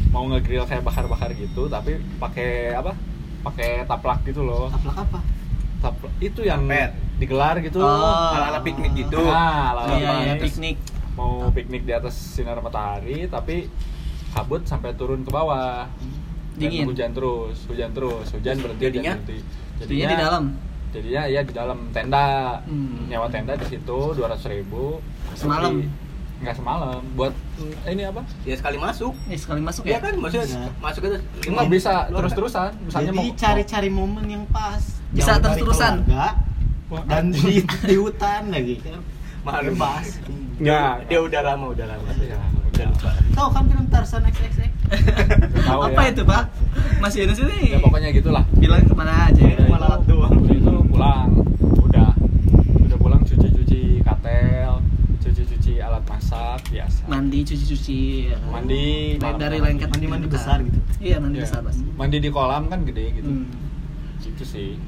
Mau 0.09 0.23
ngegrill 0.29 0.65
kayak 0.65 0.83
bakar-bakar 0.83 1.31
gitu, 1.33 1.62
tapi 1.67 1.91
pakai 2.19 2.49
apa? 2.73 2.93
Pakai 3.43 3.83
taplak 3.85 4.21
gitu 4.23 4.43
loh. 4.43 4.69
Taplak 4.69 4.97
apa? 5.01 5.19
Taplak 5.81 6.15
itu 6.19 6.41
yang 6.43 6.62
Karpet. 6.62 6.93
digelar 7.17 7.57
gitu. 7.59 7.79
Oh. 7.79 8.31
Ala-ala 8.31 8.61
piknik 8.61 8.93
gitu. 8.95 9.19
Nah, 9.19 9.73
ala-ala 9.73 9.95
Iya, 9.95 10.11
iya, 10.23 10.35
piknik. 10.37 10.77
piknik. 10.77 10.79
mau 11.12 11.45
piknik 11.49 11.83
di 11.83 11.93
atas 11.93 12.17
sinar 12.17 12.57
matahari 12.59 13.27
tapi 13.27 13.69
kabut 14.31 14.65
sampai 14.65 14.93
turun 14.93 15.21
ke 15.21 15.29
bawah 15.29 15.85
Dan 16.53 16.73
Dingin. 16.73 16.89
hujan 16.89 17.12
terus 17.12 17.69
hujan 17.69 17.93
terus 17.93 18.33
hujan 18.33 18.57
berhenti 18.59 18.81
Jadinya? 18.83 19.12
berhenti 19.15 19.37
Jadinya 19.79 20.07
di 20.07 20.17
dalam. 20.19 20.45
Jadinya 20.92 21.22
ya 21.25 21.40
di 21.40 21.52
dalam 21.52 21.88
tenda 21.90 22.61
Hmm. 22.62 23.08
nyawa 23.08 23.26
tenda 23.26 23.52
di 23.54 23.66
situ 23.66 23.99
dua 24.12 24.28
ratus 24.28 24.46
ribu 24.46 25.00
Semalam? 25.32 25.80
nggak 26.38 26.54
semalam 26.54 26.99
buat 27.14 27.30
mm, 27.56 27.87
ini 27.88 28.02
apa 28.02 28.20
Ya 28.42 28.54
sekali 28.54 28.75
masuk. 28.75 29.14
Eh, 29.26 29.38
sekali 29.38 29.62
masuk 29.62 29.82
Iya 29.84 29.94
ya? 29.94 29.99
kan, 30.00 30.14
maksudnya 30.18 30.46
Iya. 30.49 30.68
masuk 30.76 31.02
itu 31.02 31.16
nggak 31.49 31.68
bisa 31.70 31.92
terus 32.08 32.32
terusan 32.32 32.70
misalnya 32.82 33.08
Jadi 33.08 33.18
mau 33.22 33.28
cari-cari 33.32 33.88
momen 33.88 34.25
yang 34.26 34.44
pas. 34.46 34.82
Bisa 35.08 35.38
keluarga, 35.38 36.25
Wah, 36.88 37.02
dan 37.06 37.30
di, 37.34 37.62
di 37.62 37.94
hutan 37.94 38.50
lagi 38.50 38.76
kan. 38.80 38.99
Malu. 39.42 39.72
Bebas. 39.72 40.18
Nggak. 40.58 40.94
Dia 41.06 41.18
udah 41.20 41.40
lama, 41.42 41.66
udah 41.70 41.87
lama. 41.88 42.04
Ya. 42.18 42.38
Tahu 42.73 43.49
kan 43.49 43.62
film 43.64 43.85
Tarzan 43.87 44.25
XXX? 44.25 44.73
Tahu 45.62 45.81
Apa 45.85 46.00
ya. 46.02 46.11
itu, 46.11 46.23
Pak? 46.23 46.45
Masih 46.99 47.25
ada 47.25 47.35
sini. 47.35 47.73
ya 47.73 47.79
pokoknya 47.79 48.09
gitulah 48.11 48.45
Bilang 48.55 48.83
ke 48.83 48.95
mana 48.95 49.29
aja. 49.29 49.43
Lalat 49.43 50.00
itu- 50.00 50.09
doang. 50.09 50.33
itu 50.47 50.73
pulang 50.87 51.29
udah 51.83 52.11
udah 52.79 52.97
pulang 52.97 53.21
cuci-cuci 53.21 54.00
katel 54.00 54.79
cuci-cuci 55.19 55.73
alat 55.79 56.05
masak 56.05 56.62
biasa 56.69 57.02
Mandi, 57.05 57.38
cuci-cuci. 57.43 58.00
ya? 58.29 58.37
Mandi, 58.45 59.17
dari 59.19 59.59
lengket. 59.59 59.88
Mandi-mandi 59.91 60.26
besar 60.29 60.62
gitu. 60.62 60.79
Iya, 60.99 61.17
mandi 61.19 61.37
Iya. 61.37 61.45
besar 61.45 61.61
pasti. 61.61 61.83
mandi 61.93 62.17
di 62.19 62.31
kolam 62.31 62.69
kan 62.69 62.85
gede 62.85 63.07
gitu 63.17 63.26
Hmm. 63.29 63.50
gitu 64.23 64.45
sih 64.45 64.79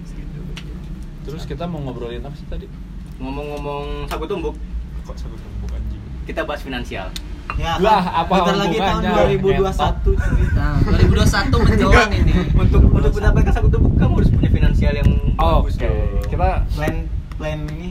terus 1.24 1.42
kita 1.42 1.64
mau 1.64 1.80
ngobrolin 1.80 2.20
apa 2.20 2.32
sih 2.32 2.46
tadi 2.46 2.68
Ngomong-ngomong 3.16 4.04
sagu 4.04 4.22
tumbuk, 4.24 4.54
kok 5.02 5.16
sebut 5.16 5.38
tumbuk 5.38 5.70
anjing 5.72 6.02
kita 6.24 6.42
bahas 6.42 6.60
finansial. 6.60 7.08
Ya, 7.54 7.78
Lah, 7.78 8.02
apa 8.18 8.34
bentar 8.34 8.56
lagi 8.56 8.76
tahun 8.76 9.02
hubungannya? 9.04 9.70
2021 9.70 10.10
cuy. 10.16 10.42
Nah, 10.52 10.74
2021 10.82 11.54
menjelang 11.60 12.12
ini. 12.12 12.32
Untuk 12.52 12.82
untuk 12.84 13.12
mendapatkan 13.14 13.52
sagu 13.52 13.68
tumbuk 13.68 13.94
kamu 13.94 14.12
harus 14.16 14.28
punya 14.28 14.50
finansial 14.50 14.92
yang 14.92 15.10
oh, 15.36 15.62
bagus 15.62 15.74
oke 15.76 15.84
dong. 15.84 16.24
kita 16.26 16.48
Plan 16.68 16.94
plan 17.32 17.58
ini 17.68 17.88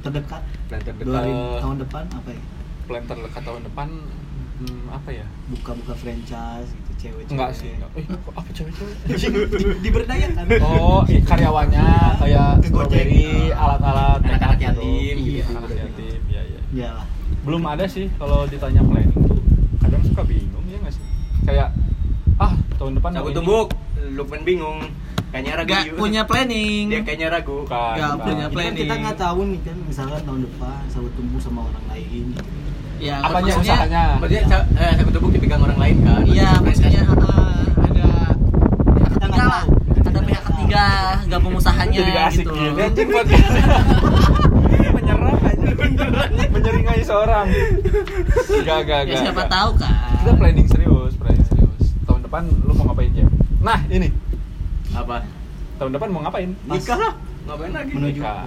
terdekat 0.00 0.42
plan 0.66 0.80
terdekat. 0.80 1.22
2000 1.24 1.62
tahun 1.62 1.76
depan 1.80 2.04
apa 2.10 2.28
ya? 2.28 2.42
plan 2.86 3.02
terdekat 3.04 3.42
tahun 3.42 3.62
depan 3.64 3.88
hmm, 4.56 4.82
apa 4.88 5.10
ya 5.12 5.26
Buka-buka 5.48 5.94
franchise 5.94 6.68
gitu 6.72 6.90
cewek-cewek. 6.96 7.32
enggak 7.32 7.50
sih 7.52 7.70
enggak. 7.72 7.90
Eh, 7.92 8.04
apa 8.08 8.48
cewek-cewek 8.48 8.94
Di- 9.52 9.78
diberdayakan. 9.80 10.44
Oh, 10.60 11.02
i- 11.06 11.20
karyawannya 11.20 11.86
kayak 12.18 12.50
strawberry, 12.62 13.26
alat-alat 13.52 14.18
Anak-anak 14.22 14.56
gitu. 14.56 14.64
yatim, 14.64 15.14
Iya, 15.16 15.26
gitu. 15.38 15.52
anak 15.52 15.70
yatim, 15.72 16.20
iya 16.26 16.42
iya. 16.42 16.60
Iyalah. 16.72 17.06
Belum 17.46 17.62
ada 17.64 17.86
sih 17.86 18.10
kalau 18.12 18.42
ditanya 18.44 18.82
planning 18.82 19.22
tuh 19.24 19.38
kadang 19.78 20.02
suka 20.02 20.22
bingung 20.22 20.64
ya 20.66 20.76
nggak 20.76 20.92
sih? 20.92 21.04
Kayak 21.42 21.68
ah 22.36 22.50
tahun 22.76 22.98
depan 22.98 23.10
ini. 23.14 23.32
tumbuk, 23.32 23.68
lu 24.08 24.22
pun 24.22 24.40
bingung. 24.42 24.78
Kayaknya 25.26 25.52
ragu. 25.56 25.68
Gak 25.68 25.82
Yuk. 25.84 25.96
punya 25.96 26.22
planning. 26.22 26.84
Dia 26.88 27.00
kayaknya 27.02 27.28
ragu. 27.30 27.56
Bukan, 27.62 27.94
Nggak 27.94 28.10
bukan. 28.12 28.26
punya 28.26 28.42
kan 28.42 28.52
planning. 28.52 28.78
kita 28.80 28.94
nggak 28.96 29.16
tahu 29.16 29.40
nih 29.44 29.60
kan 29.60 29.76
misalkan 29.80 30.20
tahun 30.22 30.40
depan 30.42 30.80
sawit 30.88 31.12
tumbuh 31.14 31.38
sama 31.38 31.60
orang 31.64 31.84
lain 31.88 32.24
gitu. 32.32 32.50
Ya, 32.96 33.20
Apanya 33.20 33.52
maksudnya- 33.52 33.76
usahanya? 33.76 34.04
Maksudnya 34.16 34.42
sa- 34.48 34.66
eh, 34.74 34.92
sagu 34.96 35.10
tumbuk 35.10 35.30
dipegang 35.30 35.60
orang 35.60 35.76
lain 35.76 35.96
kan? 36.00 36.22
Iya, 36.24 36.50
maksudnya 36.58 37.02
uh, 37.06 37.60
ada 37.76 37.88
pihak 37.92 38.34
Kita 38.88 39.06
ketiga 39.12 39.28
nggak 39.28 39.46
lah. 39.46 39.64
Ada 40.00 40.20
pihak 40.24 40.42
ketiga 40.46 40.84
gabung 41.28 41.54
usahanya 41.54 41.98
Jadi 41.98 42.10
gak 42.10 42.26
asik 42.26 42.40
gitu. 42.40 42.52
gini 42.52 42.80
anjing 42.86 43.08
podcast. 43.08 43.52
Menyerang 44.90 45.36
aja 45.38 45.55
Menyeringai 46.54 47.00
seorang. 47.02 47.46
Gak, 48.62 48.80
gak, 48.84 49.00
Ya 49.04 49.14
gak. 49.14 49.22
siapa 49.22 49.42
gak. 49.42 49.50
tahu 49.50 49.70
kan. 49.76 49.92
Kita 50.16 50.32
planning 50.34 50.68
serius, 50.68 51.12
planning 51.14 51.44
serius. 51.44 51.84
Tahun 52.04 52.20
depan 52.22 52.42
lu 52.62 52.72
mau 52.72 52.84
ngapain, 52.90 53.10
Jam? 53.12 53.28
Nah, 53.60 53.80
ini. 53.88 54.08
Apa? 54.92 55.22
Tahun 55.76 55.90
depan 55.90 56.08
mau 56.08 56.20
ngapain? 56.22 56.50
Pas 56.64 56.76
Nikah 56.76 56.98
lah. 56.98 57.12
Ngapain 57.46 57.72
lagi? 57.72 57.92
menuju 57.92 58.20
Nikah. 58.20 58.38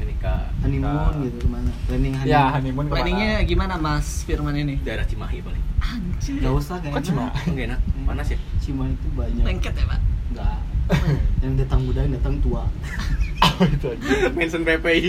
Ya, 0.00 0.04
nikah. 0.08 0.40
honeymoon 0.64 1.14
gitu 1.26 1.38
ke 1.44 1.48
mana? 1.48 1.70
Planning 1.86 2.14
honeymoon. 2.16 2.32
Ya, 2.32 2.42
honeymoon 2.50 2.84
ke 2.84 2.90
mana? 2.90 2.96
Planningnya 2.96 3.32
gimana 3.44 3.74
Mas 3.76 4.24
Firman 4.24 4.54
ini? 4.54 4.74
Daerah 4.80 5.04
Cimahi 5.04 5.38
paling. 5.40 5.64
Anjir. 5.80 6.40
Gak 6.40 6.52
usah 6.54 6.76
Kok 6.76 6.84
kayaknya. 6.88 7.02
cuma? 7.04 7.24
Enggak 7.44 7.64
enak. 7.72 7.80
Panas 8.04 8.26
ya? 8.28 8.38
Cimahi 8.60 8.92
itu 8.92 9.08
banyak. 9.12 9.44
Lengket 9.44 9.74
ya, 9.76 9.84
Pak? 9.84 10.00
Enggak. 10.30 10.58
yang 11.44 11.54
datang 11.56 11.80
muda, 11.84 12.00
yang 12.02 12.14
datang 12.16 12.34
tua. 12.40 12.62
Oh, 13.40 13.66
itu 13.66 13.86
aja. 13.88 14.28
Mention 14.32 14.62
PPI. 14.64 15.08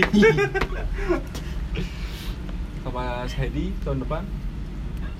Ke 2.82 2.88
Mas 2.90 3.32
Hedi 3.32 3.72
tahun 3.80 4.02
depan 4.02 4.22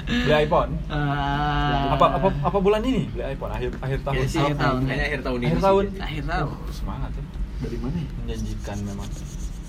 beli 0.03 0.35
iPhone. 0.35 0.75
Ah, 0.91 1.95
Apa 1.95 2.19
apa 2.19 2.29
apa 2.43 2.59
bulan 2.59 2.83
ini 2.83 3.07
beli 3.09 3.23
iPhone 3.23 3.53
akhir 3.55 3.71
akhir 3.79 3.99
tahun. 4.03 4.15
Kayaknya 4.19 4.33
sih, 4.35 4.41
Akhir 4.43 4.57
tahun. 4.59 4.81
Kayaknya 4.83 5.07
akhir 5.07 5.21
tahun 5.23 5.39
ini. 5.39 5.47
Akhir 5.47 5.57
sih. 5.57 5.63
tahun. 5.65 5.85
Akhir 6.03 6.23
tahun. 6.27 6.51
Oh, 6.51 6.73
semangat 6.75 7.11
ya. 7.15 7.25
Dari 7.63 7.77
mana 7.79 7.97
ya? 7.97 8.09
Menjanjikan 8.19 8.77
memang. 8.83 9.09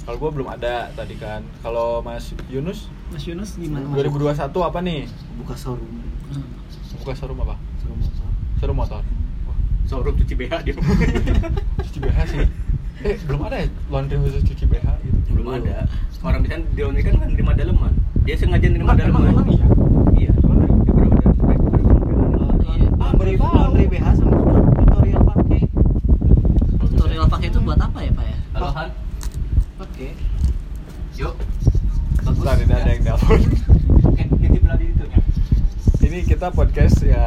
Kalau 0.03 0.17
gua 0.19 0.29
belum 0.33 0.47
ada 0.49 0.73
tadi 0.91 1.15
kan. 1.15 1.41
Kalau 1.61 2.01
Mas 2.01 2.25
Yunus 2.49 2.89
Mas 3.13 3.23
Yunus 3.23 3.55
gimana? 3.55 3.85
2021 3.93 4.33
apa 4.49 4.79
nih? 4.81 5.01
Buka 5.37 5.53
showroom. 5.53 5.93
Hmm. 6.33 6.49
Buka 6.99 7.13
showroom 7.13 7.39
apa? 7.45 7.55
Showroom 7.79 7.99
motor. 8.01 8.27
Showroom 8.57 8.77
motor. 8.81 9.01
Wah, 9.45 9.57
Showroom 9.85 10.15
cuci 10.17 10.33
BH 10.33 10.53
dia. 10.65 10.73
cuci 11.85 11.99
BH 12.01 12.19
sih. 12.25 12.41
Eh, 13.03 13.19
belum 13.27 13.41
ada 13.43 13.57
ya 13.59 13.67
laundry 13.91 14.15
khusus 14.15 14.41
cuci 14.43 14.63
BH 14.65 14.87
gitu. 15.03 15.17
Belum 15.35 15.47
ada. 15.53 15.83
Orang 16.23 16.39
bisa 16.39 16.55
di 16.55 16.79
laundry 16.79 17.03
kan 17.03 17.19
nerima 17.19 17.51
daleman. 17.51 17.91
Dia 18.23 18.35
sengaja 18.39 18.63
nerima 18.63 18.95
Emang, 18.95 19.03
emang, 19.03 19.23
daleman. 19.27 19.43
emang 19.43 19.47
iya? 19.51 19.65
Iya. 20.15 20.31
Iya. 20.31 20.31
Laundry, 23.43 23.85
BH 23.87 24.07
sama 24.15 24.35
tutorial 24.77 25.21
pakai. 25.25 25.59
Tutorial 26.79 27.25
pakai 27.27 27.47
itu 27.49 27.59
buat 27.59 27.79
apa 27.79 27.99
ya, 27.99 28.11
Pak 28.13 28.25
ya? 28.25 28.37
Halo 28.53 28.67
Han. 28.71 28.89
Pakai. 29.79 30.09
Yuk. 31.17 31.33
Bentar, 32.23 32.55
ini 32.55 32.71
ada 32.71 32.87
yang 32.87 33.03
telepon. 33.03 33.39
Eh, 34.15 34.27
nitip 34.41 34.63
lagi 34.63 34.85
itu 34.87 35.03
ya. 35.03 35.19
Ini 36.03 36.17
kita 36.23 36.47
podcast 36.51 37.03
ya 37.03 37.25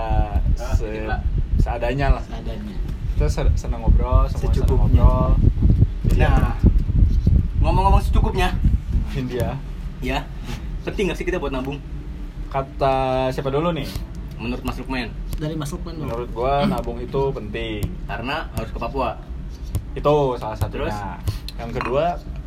Ah, 0.56 1.20
seadanya 1.60 2.16
lah. 2.16 2.24
Seadanya. 2.24 2.75
Kita 3.16 3.26
se- 3.26 3.56
senang 3.56 3.80
ngobrol, 3.80 4.28
semua 4.28 4.40
senang 4.44 4.54
Secukupnya. 4.54 5.00
ngobrol. 5.00 5.30
Iya. 6.12 6.28
Nah, 6.28 6.52
ngomong-ngomong 7.58 8.02
secukupnya, 8.02 8.52
India. 9.12 9.56
ya, 9.98 10.28
penting 10.84 11.08
nggak 11.08 11.16
sih 11.16 11.24
kita 11.24 11.36
buat 11.36 11.50
nabung? 11.50 11.80
Kata 12.46 12.94
siapa 13.30 13.48
dulu 13.48 13.72
nih? 13.72 13.88
Menurut 14.36 14.60
Mas 14.62 14.76
Lukman, 14.76 15.08
Dari 15.34 15.52
Mas 15.52 15.68
Lukman 15.70 15.96
dulu. 15.96 16.04
Menurut 16.06 16.28
gua 16.30 16.52
nabung 16.70 16.96
itu 16.98 17.22
penting. 17.30 17.80
karena 18.06 18.52
harus 18.52 18.68
ke 18.68 18.78
Papua. 18.78 19.16
Itu 19.92 20.36
salah 20.36 20.54
satunya. 20.54 20.84
Terus? 20.84 20.96
Yang 21.56 21.70
kedua, 21.74 22.04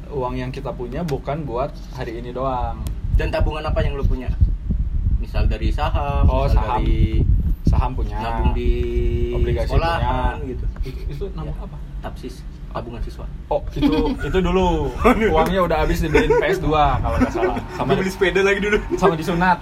uang 0.07 0.33
yang 0.35 0.49
kita 0.49 0.69
punya 0.69 1.01
bukan 1.01 1.41
buat 1.43 1.73
hari 1.91 2.17
ini 2.17 2.29
doang. 2.29 2.85
Dan 3.13 3.27
tabungan 3.27 3.61
apa 3.63 3.81
yang 3.81 3.93
lu 3.93 4.05
punya? 4.05 4.29
Misal 5.19 5.45
dari 5.45 5.69
saham, 5.69 6.23
Oh, 6.23 6.45
misal 6.45 6.55
saham. 6.55 6.77
dari 6.79 7.25
Saham 7.69 7.91
punya. 7.93 8.17
nabung 8.17 8.51
di 8.51 8.69
obligasi 9.31 9.69
sekolahan 9.69 10.35
punya. 10.35 10.49
gitu. 10.49 10.65
Itu, 10.83 10.99
itu 11.07 11.23
nabung 11.31 11.53
Ya. 11.53 11.63
apa? 11.63 11.77
Tapsis, 11.99 12.35
tabungan 12.69 13.01
siswa. 13.01 13.25
Oh, 13.47 13.61
itu 13.71 13.93
itu 14.27 14.37
dulu. 14.39 14.89
Uangnya 15.29 15.61
udah 15.61 15.77
habis 15.79 15.99
dibeliin 15.99 16.31
PS2 16.33 16.67
kalau 16.71 17.15
nggak 17.15 17.31
salah. 17.31 17.55
Sama 17.73 17.91
beli 17.93 18.09
sepeda 18.09 18.41
lagi 18.41 18.59
dulu. 18.59 18.77
sama 18.95 19.13
disunat. 19.13 19.57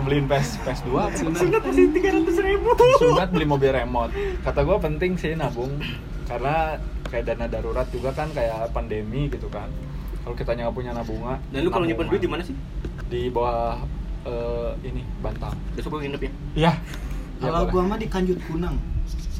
Beliin 0.00 0.24
PS 0.24 0.60
PS2 0.60 0.88
apa? 0.92 1.16
Sunat 1.16 1.62
masih 1.62 1.90
tiga 1.90 2.08
ratus 2.12 2.36
ribu. 2.38 2.68
sunat 2.96 3.28
beli 3.28 3.44
mobil 3.44 3.70
remote 3.70 4.12
kata 4.40 4.60
gue 4.60 4.76
penting 4.78 5.16
sih 5.16 5.32
nabung 5.32 5.72
karena 6.24 6.78
kayak 7.04 7.26
dana 7.26 7.46
darurat 7.46 7.88
juga 7.88 8.12
kan 8.12 8.30
kayak 8.30 8.70
pandemi 8.70 9.26
gitu 9.26 9.48
kan 9.48 9.66
kalau 10.20 10.36
kita 10.36 10.52
nggak 10.52 10.70
punya 10.70 10.92
nabungan 10.92 11.40
Dan 11.48 11.60
lu 11.60 11.70
kalau 11.70 11.82
nyimpen 11.82 12.06
duit 12.06 12.20
di 12.20 12.28
mana 12.28 12.40
sih? 12.40 12.54
di 13.08 13.26
bawah 13.26 13.82
eh, 14.22 14.70
ini 14.84 15.02
bantal 15.18 15.50
Besok 15.74 15.96
gue 15.96 16.06
nginep 16.06 16.20
ya. 16.20 16.30
iya 16.54 16.70
Ya, 16.70 16.72
Kalau 17.40 17.60
boleh. 17.62 17.70
gua 17.70 17.82
mah 17.86 17.96
di 17.96 18.06
Kanjut 18.06 18.38
Kunang. 18.42 18.76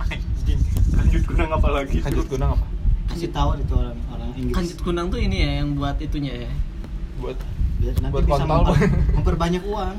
Anjing, 0.00 0.60
lanjut 0.90 1.22
kurang 1.24 1.50
apa 1.52 1.68
lagi? 1.70 1.98
kanjut 2.00 2.26
gunang 2.26 2.50
apa 2.50 2.66
kasih 3.06 3.28
tahu 3.28 3.50
itu 3.56 3.74
orang 3.74 3.96
orang 4.08 4.28
Inggris 4.32 4.54
Kanjut 4.54 4.78
kunang 4.80 5.06
tuh 5.06 5.18
ini 5.18 5.36
ya 5.38 5.50
yang 5.60 5.74
buat 5.74 5.96
itunya 5.96 6.32
ya. 6.40 6.50
buat 7.16 7.36
biar 7.76 7.94
nanti 7.98 8.12
buat 8.12 8.24
bisa 8.24 8.34
kontol. 8.40 8.64
memper- 8.70 8.92
memperbanyak 9.16 9.62
uang 9.64 9.96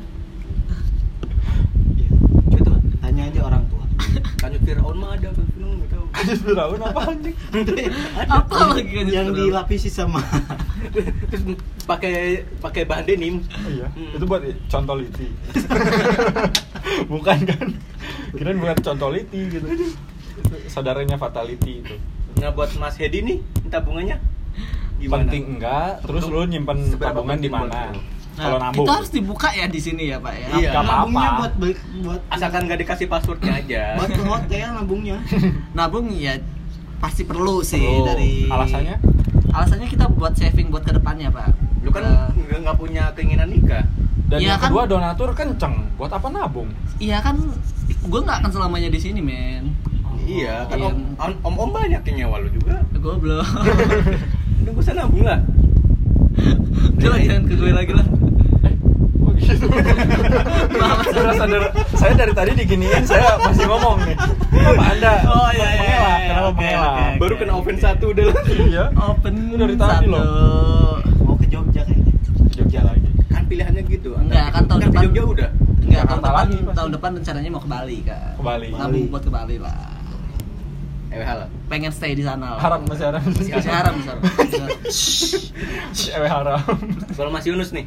Iya. 1.94 2.10
Betul. 2.50 2.78
tanya 2.98 3.24
aja 3.26 3.40
orang 3.44 3.64
tua 3.68 3.86
Kanjut 4.38 4.62
Fir'aun 4.64 4.96
mah 4.98 5.10
ada 5.14 5.28
kan 5.30 5.46
Fir'aun 5.46 5.76
nggak 5.78 5.90
tahu. 5.92 6.06
Kanjut 6.12 6.40
Firaun 6.42 6.80
apa 6.82 7.00
anjing? 7.06 7.36
Apa 8.32 8.56
lagi 8.72 8.92
kanjut 8.92 9.14
yang 9.14 9.28
kunang? 9.28 9.38
dilapisi 9.40 9.90
sama 9.90 10.22
Terus 10.92 11.44
pakai 11.84 12.16
pakai 12.58 12.84
bahan 12.84 13.06
denim. 13.06 13.36
Iya, 13.62 13.86
Hmm. 13.88 14.16
itu 14.16 14.26
buat 14.26 14.42
contoliti. 14.68 15.28
Bukan 17.12 17.40
kan? 17.46 17.68
Kirain 18.32 18.58
buat 18.58 18.78
contoliti 18.80 19.40
gitu. 19.50 19.68
Saudaranya 20.68 21.16
fatality 21.16 21.84
itu. 21.84 21.96
Nah 22.40 22.50
buat 22.50 22.72
Mas 22.76 22.96
Hedi 22.96 23.20
nih 23.22 23.38
tabungannya 23.68 24.18
gimana? 24.98 25.26
Penting 25.26 25.44
enggak, 25.58 26.02
terus 26.02 26.24
lu 26.26 26.46
nyimpen 26.46 26.78
Seberapa 26.88 27.20
tabungan 27.20 27.38
di 27.38 27.50
buat 27.50 27.68
mana? 27.68 27.82
Nah, 28.32 28.44
Kalau 28.48 28.58
nabung. 28.58 28.86
Itu 28.88 28.92
harus 28.96 29.12
dibuka 29.12 29.50
ya 29.52 29.68
di 29.68 29.76
sini 29.78 30.08
ya, 30.08 30.18
Pak 30.18 30.34
ya. 30.34 30.48
Iya. 30.56 30.70
Nggak 30.72 30.82
apa-apa. 30.82 30.96
nabungnya 31.04 31.30
buat 31.36 31.54
beli 31.60 31.74
buat 32.00 32.22
Asalkan 32.32 32.62
nggak 32.64 32.80
dikasih 32.80 33.08
passwordnya 33.08 33.54
aja. 33.54 33.84
buat 34.00 34.10
ke 34.10 34.24
hotel 34.24 34.68
nabungnya 34.72 35.18
Nabung 35.78 36.08
ya 36.10 36.34
pasti 36.98 37.26
perlu 37.26 37.60
sih 37.60 37.82
Perlu. 37.82 38.08
dari 38.08 38.32
alasannya? 38.48 38.96
Alasannya 39.52 39.88
kita 39.90 40.06
buat 40.08 40.32
saving 40.32 40.72
buat 40.72 40.86
ke 40.86 40.94
depannya, 40.96 41.28
Pak. 41.28 41.50
Lu 41.84 41.90
kan 41.92 42.06
nggak 42.32 42.60
nggak 42.62 42.78
punya 42.80 43.10
keinginan 43.12 43.52
nikah. 43.52 43.84
Dan 44.32 44.38
Iya 44.40 44.56
yang 44.56 44.60
kan? 44.64 44.70
kedua 44.72 44.84
donatur 44.88 45.30
kenceng. 45.36 45.76
Buat 46.00 46.16
apa 46.16 46.32
nabung? 46.32 46.72
Iya 47.04 47.20
kan 47.20 47.36
gue 48.02 48.20
nggak 48.20 48.38
akan 48.40 48.52
selamanya 48.52 48.90
di 48.90 49.00
sini, 49.00 49.20
men. 49.20 49.78
Iya, 50.22 50.66
kan 50.66 50.78
Iya. 50.78 50.90
om, 51.18 51.34
om, 51.42 51.56
om, 51.60 51.70
banyak 51.72 52.02
yang 52.04 52.18
nyawa 52.20 52.36
lu 52.40 52.50
juga. 52.52 52.78
Gue 52.96 53.16
belum. 53.16 53.42
Udah 54.62 54.70
gak 54.70 54.78
usah 54.80 54.94
nabung 54.94 55.24
lah. 55.24 55.42
Coba 56.96 57.18
jangan 57.18 57.44
ke 57.44 57.54
gue 57.56 57.72
lagi 57.72 57.92
lah. 57.92 58.08
Oh 59.20 59.34
gitu. 59.34 59.66
Saudara, 61.04 61.34
saudara, 61.36 61.68
saya 61.92 62.14
dari 62.16 62.32
tadi 62.32 62.52
diginiin, 62.56 63.04
saya 63.04 63.36
masih 63.40 63.66
ngomong 63.66 63.98
nih. 64.04 64.16
Kenapa 64.48 64.84
anda 64.88 65.14
Oh, 65.26 65.50
iya, 65.52 65.68
iya, 65.68 65.76
mengelak? 65.76 65.98
iya, 66.14 66.28
Kenapa 66.28 66.48
oke, 66.48 66.58
mengelak? 66.60 66.94
oke. 66.94 67.20
Baru 67.20 67.34
kena 67.36 67.54
oven 67.56 67.78
satu 67.78 68.06
udah. 68.08 68.24
Iya. 68.48 68.84
Open 68.94 69.34
Dari 69.52 69.76
tadi 69.76 69.92
satu. 70.00 70.08
loh. 70.08 70.96
mau 71.20 71.36
ke 71.36 71.46
Jogja 71.48 71.82
kayaknya 71.82 72.14
Jogja 72.54 72.80
lagi. 72.84 73.10
Kan 73.28 73.42
pilihannya 73.46 73.82
gitu. 73.84 74.10
Enggak, 74.16 74.48
kan 74.52 74.64
tahun 74.66 74.80
di 74.80 74.86
depan. 74.88 75.02
Jogja 75.04 75.22
udah. 75.28 75.50
Enggak, 75.92 76.08
tahun 76.08 76.22
depan, 76.24 76.34
lagi 76.40 76.56
pasti. 76.56 76.78
tahun 76.80 76.92
depan 76.96 77.10
rencananya 77.20 77.50
mau 77.52 77.62
ke 77.62 77.70
Bali, 77.70 77.98
Kak. 78.08 78.30
Ke 78.40 78.44
Bali. 78.48 78.68
Nabung 78.72 79.06
buat 79.12 79.24
ke 79.28 79.32
Bali 79.32 79.56
lah. 79.60 79.92
Eh 81.12 81.20
hal. 81.28 81.52
Pengen 81.68 81.92
stay 81.92 82.16
di 82.16 82.24
sana 82.24 82.56
lah. 82.56 82.60
Haram 82.64 82.88
masih 82.88 83.06
haram. 83.12 83.20
Masih 83.28 83.68
haram, 83.68 83.94
masih 84.00 84.12
haram. 84.64 84.80
Ewe 86.16 86.28
haram. 86.32 86.64
Kalau 87.20 87.30
Mas 87.36 87.44
Yunus 87.44 87.76
nih, 87.76 87.84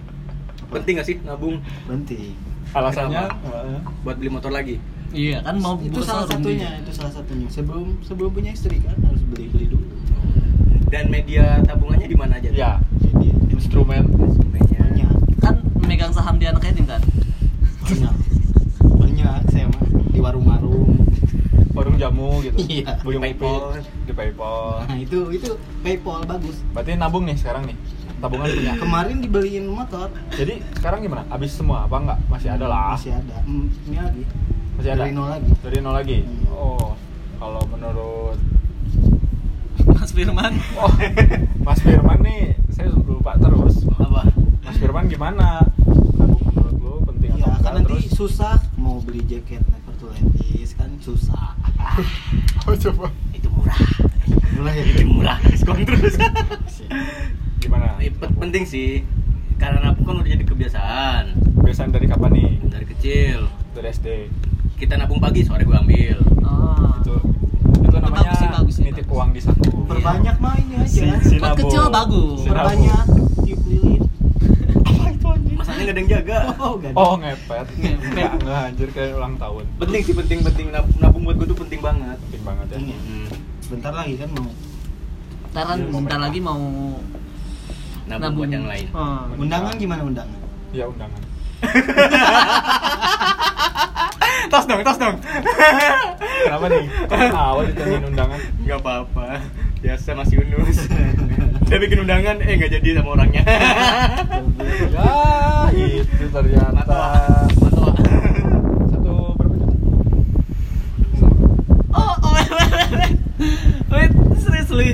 penting 0.69 1.01
gak 1.01 1.07
sih 1.09 1.17
nabung 1.25 1.63
penting 1.89 2.35
Alasannya? 2.75 3.31
buat 4.03 4.19
beli 4.19 4.29
motor 4.29 4.51
lagi? 4.51 4.83
Iya 5.15 5.47
kan 5.47 5.63
mau 5.63 5.79
itu 5.79 6.03
salah 6.03 6.27
satunya 6.27 6.75
dia. 6.75 6.83
itu 6.83 6.91
salah 6.91 7.13
satunya 7.15 7.47
sebelum 7.47 8.03
sebelum 8.03 8.35
punya 8.35 8.51
istri 8.51 8.83
kan 8.83 8.99
harus 8.99 9.23
beli 9.31 9.47
beli 9.47 9.71
dulu 9.71 9.87
Dan 10.91 11.07
media 11.07 11.63
tabungannya 11.63 12.11
di 12.11 12.19
mana 12.19 12.39
aja? 12.43 12.51
Ya, 12.51 12.73
jadi 12.99 13.31
instrumen. 13.51 14.11
Instrumennya. 14.11 15.07
Kan 15.39 15.63
megang 15.87 16.11
saham 16.11 16.39
di 16.39 16.47
anak 16.51 16.67
yatim 16.67 16.87
kan? 16.87 17.03
Banyak 17.85 18.15
banyak 18.95 19.41
saya 19.49 19.67
mah 19.69 19.83
di 20.09 20.19
warung-warung 20.19 20.97
Warung 21.75 21.99
jamu 21.99 22.39
gitu. 22.39 22.55
Iya. 22.63 23.03
Beli 23.03 23.19
PayPal. 23.19 23.75
di 24.07 24.13
PayPal. 24.15 24.87
nah 24.87 24.95
itu 24.95 25.27
itu 25.29 25.59
PayPal 25.83 26.23
bagus 26.23 26.63
Berarti 26.71 26.95
nabung 26.95 27.27
nih 27.27 27.35
sekarang 27.35 27.67
nih. 27.67 27.75
Tabungan 28.15 28.47
punya. 28.47 28.73
kemarin 28.79 29.17
dibeliin 29.19 29.67
motor 29.67 30.07
Jadi 30.31 30.63
sekarang 30.73 31.03
gimana? 31.03 31.27
Habis 31.27 31.51
semua 31.53 31.85
apa 31.85 31.97
enggak? 31.99 32.19
Masih 32.25 32.49
ada 32.49 32.65
lah. 32.65 32.95
masih 32.95 33.11
ada 33.13 33.37
Hmm, 33.43 33.67
ini 33.85 33.99
lagi 33.99 34.23
Masih 34.75 34.91
ada. 34.91 35.03
dari 35.03 35.13
nol 35.13 35.27
lagi 35.29 35.51
Dari 35.61 35.79
nol 35.79 35.93
lagi. 35.93 36.19
Hmm. 36.23 36.47
Oh, 36.49 36.89
kalau 37.37 37.63
menurut 37.69 38.39
Mas 39.85 40.11
Firman. 40.11 40.53
Oh, 40.75 40.89
Mas 41.67 41.79
Firman 41.79 42.19
nih, 42.21 42.43
saya 42.71 42.89
lupa 42.95 43.35
terus. 43.37 43.83
Apa? 43.91 44.31
Mas 44.63 44.77
Firman 44.79 45.05
gimana? 45.07 45.67
Nabung 46.15 46.41
menurut 46.47 46.77
lu 46.77 46.95
penting 47.05 47.33
ya 47.35 47.51
atau 47.51 47.54
kan 47.65 47.73
nanti 47.75 47.89
Terus 47.97 48.07
susah 48.13 48.55
mau 48.77 49.01
beli 49.01 49.25
jaket 49.25 49.65
Never 49.65 49.95
to 49.97 50.07
Ladies 50.11 50.71
kan 50.73 50.91
susah 50.99 51.57
oh, 52.67 52.77
coba 52.79 53.09
Itu 53.33 53.49
murah. 53.49 53.79
mulai 54.55 54.75
ya 54.77 54.85
Itu 54.87 55.05
murah, 55.07 55.37
diskon 55.47 55.83
terus. 55.83 56.15
gimana? 57.59 57.97
Eh, 57.99 58.09
pe- 58.09 58.33
penting 58.35 58.65
sih. 58.65 59.03
Karena 59.55 59.81
nabung 59.85 60.05
kan 60.05 60.17
udah 60.17 60.31
jadi 60.31 60.45
kebiasaan. 60.45 61.25
Kebiasaan 61.57 61.91
dari 61.91 62.07
kapan 62.07 62.31
nih? 62.33 62.51
Dari 62.65 62.87
kecil. 62.87 63.39
Dari 63.73 63.89
SD. 63.91 64.09
Kita 64.77 64.95
nabung 64.95 65.19
pagi, 65.19 65.43
sore 65.43 65.63
gua 65.63 65.81
ambil. 65.81 66.19
Oh. 66.41 66.99
Itu 66.99 67.15
itu 67.81 67.97
namanya 67.97 68.15
bagus 68.27 68.37
sih, 68.37 68.49
bagus 68.49 68.75
sih, 68.75 68.83
nitip 68.85 69.05
bagus. 69.05 69.15
uang 69.15 69.31
di 69.31 69.41
saku. 69.41 69.71
perbanyak 69.85 70.37
mah 70.39 70.55
ini 70.57 70.75
aja 70.77 70.89
Si- 70.89 71.03
si 71.25 71.37
kecil 71.37 71.85
bagus. 71.89 72.39
Perbanyak 72.45 73.05
Masalahnya 75.55 75.83
nggak 75.85 75.95
ada 75.95 76.03
yang 76.03 76.11
jaga. 76.11 76.37
oh 76.63 76.73
gak 76.77 76.91
ada. 76.91 76.97
Oh, 76.99 77.15
ngepet. 77.19 77.67
Ngepet. 77.81 78.05
Enggak, 78.05 78.31
enggak 78.43 78.61
anjir 78.69 78.89
kayak 78.91 79.13
ulang 79.17 79.35
tahun. 79.39 79.65
Penting 79.79 80.03
sih, 80.03 80.15
penting 80.15 80.39
penting 80.43 80.67
Nab- 80.71 80.97
nabung 80.99 81.23
buat 81.25 81.37
gua 81.39 81.47
tuh 81.49 81.59
penting 81.65 81.81
banget. 81.81 82.19
Penting 82.29 82.43
banget 82.43 82.67
ya. 82.71 82.79
Iya. 82.79 82.99
Hmm. 82.99 83.29
bentar 83.65 83.97
lagi 83.97 84.15
kan 84.21 84.29
mau 84.29 84.45
Ntar 85.55 85.65
Iya, 85.65 85.89
mau 85.89 86.01
bentar 86.05 86.21
lagi 86.21 86.39
mau 86.39 86.61
Nabung 88.05 88.35
buat 88.37 88.51
yang 88.53 88.67
lain. 88.69 88.87
Oh. 88.93 89.25
undangan 89.41 89.73
gimana 89.81 90.03
undangan 90.05 90.39
Ya 90.75 90.85
undangan. 90.85 91.21
tos 94.53 94.65
dong, 94.69 94.85
tos 94.85 94.99
dong. 95.01 95.17
Kenapa 96.45 96.67
nih? 96.69 96.85
Ketawa 97.09 97.61
ditanyain 97.65 98.05
undangan? 98.05 98.41
Nggak 98.61 98.79
apa-apa. 98.85 99.41
Biasa 99.81 100.13
Mas 100.13 100.29
Yunus. 100.29 100.77
Dia 101.65 101.79
bikin 101.81 101.99
undangan, 102.01 102.37
eh 102.39 102.55
nggak 102.55 102.73
jadi 102.73 102.89
sama 103.01 103.09
orangnya. 103.17 103.43
Ya, 104.95 105.11
itu 105.75 106.27
ternyata. 106.31 106.71
Matoa. 106.73 107.51
Matoa. 107.59 107.93
Satu 108.89 109.35
berapa 109.35 109.55
juta? 109.55 109.77
Oh, 111.91 112.15
oh, 112.15 112.31
wait, 112.33 112.51
wait, 113.93 114.13
seriously. 114.39 114.89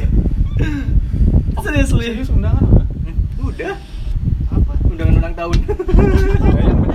Seriously. 1.61 2.06
Serius 2.16 2.30
undangan? 2.33 2.64
Hmm, 2.64 3.44
Udah, 3.44 3.76
apa 4.50 4.72
undangan 4.88 5.14
ulang 5.20 5.35
tahun. 5.37 5.59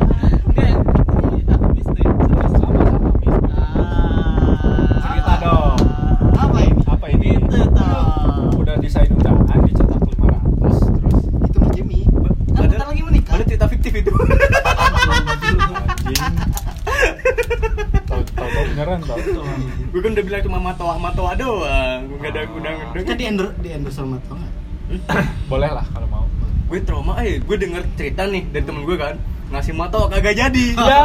udah 20.66 20.74
cuma 20.74 20.98
matoa 20.98 20.98
matoa 20.98 21.32
doang. 21.38 22.00
Gue 22.10 22.18
nggak 22.18 22.34
ada 22.34 22.42
undangan. 22.50 22.86
kan 23.06 23.16
di 23.18 23.26
endorse 23.30 23.56
di 23.62 23.70
endorse 23.70 23.98
sama 24.02 24.18
nggak 24.18 24.52
Boleh 25.52 25.70
lah 25.70 25.86
kalau 25.94 26.08
mau. 26.10 26.26
Gue 26.66 26.82
trauma, 26.82 27.22
eh 27.22 27.38
gue 27.38 27.58
denger 27.62 27.86
cerita 27.94 28.26
nih 28.26 28.50
dari 28.50 28.66
temen 28.66 28.82
gue 28.82 28.98
kan 28.98 29.14
ngasih 29.54 29.74
matoa 29.78 30.10
kagak 30.10 30.34
jadi. 30.34 30.66
Ya. 30.82 31.02